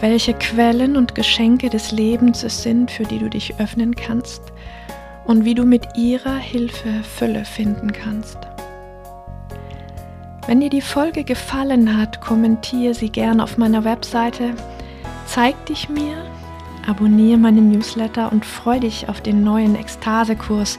welche 0.00 0.34
Quellen 0.34 0.96
und 0.96 1.14
Geschenke 1.14 1.70
des 1.70 1.92
Lebens 1.92 2.42
es 2.42 2.64
sind, 2.64 2.90
für 2.90 3.04
die 3.04 3.20
du 3.20 3.30
dich 3.30 3.60
öffnen 3.60 3.94
kannst 3.94 4.53
und 5.24 5.44
wie 5.44 5.54
du 5.54 5.64
mit 5.64 5.96
ihrer 5.96 6.36
Hilfe 6.36 7.02
Fülle 7.02 7.44
finden 7.44 7.92
kannst. 7.92 8.38
Wenn 10.46 10.60
dir 10.60 10.70
die 10.70 10.82
Folge 10.82 11.24
gefallen 11.24 11.96
hat, 11.96 12.20
kommentiere 12.20 12.94
sie 12.94 13.10
gern 13.10 13.40
auf 13.40 13.56
meiner 13.56 13.84
Webseite, 13.84 14.50
zeig 15.26 15.66
dich 15.66 15.88
mir, 15.88 16.16
abonniere 16.86 17.38
meinen 17.38 17.70
Newsletter 17.70 18.30
und 18.30 18.44
freue 18.44 18.80
dich 18.80 19.08
auf 19.08 19.22
den 19.22 19.42
neuen 19.42 19.74
Ekstasekurs, 19.74 20.78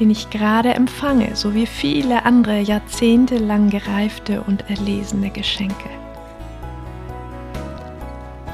den 0.00 0.10
ich 0.10 0.30
gerade 0.30 0.74
empfange, 0.74 1.36
sowie 1.36 1.66
viele 1.66 2.24
andere 2.24 2.60
jahrzehntelang 2.60 3.68
gereifte 3.68 4.40
und 4.40 4.68
erlesene 4.70 5.28
Geschenke. 5.28 5.90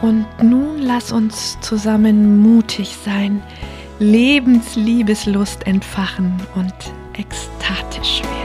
Und 0.03 0.27
nun 0.42 0.81
lass 0.81 1.12
uns 1.12 1.59
zusammen 1.61 2.42
mutig 2.42 2.96
sein, 3.03 3.42
Lebensliebeslust 3.98 5.66
entfachen 5.66 6.38
und 6.54 6.74
ekstatisch 7.14 8.22
werden. 8.22 8.36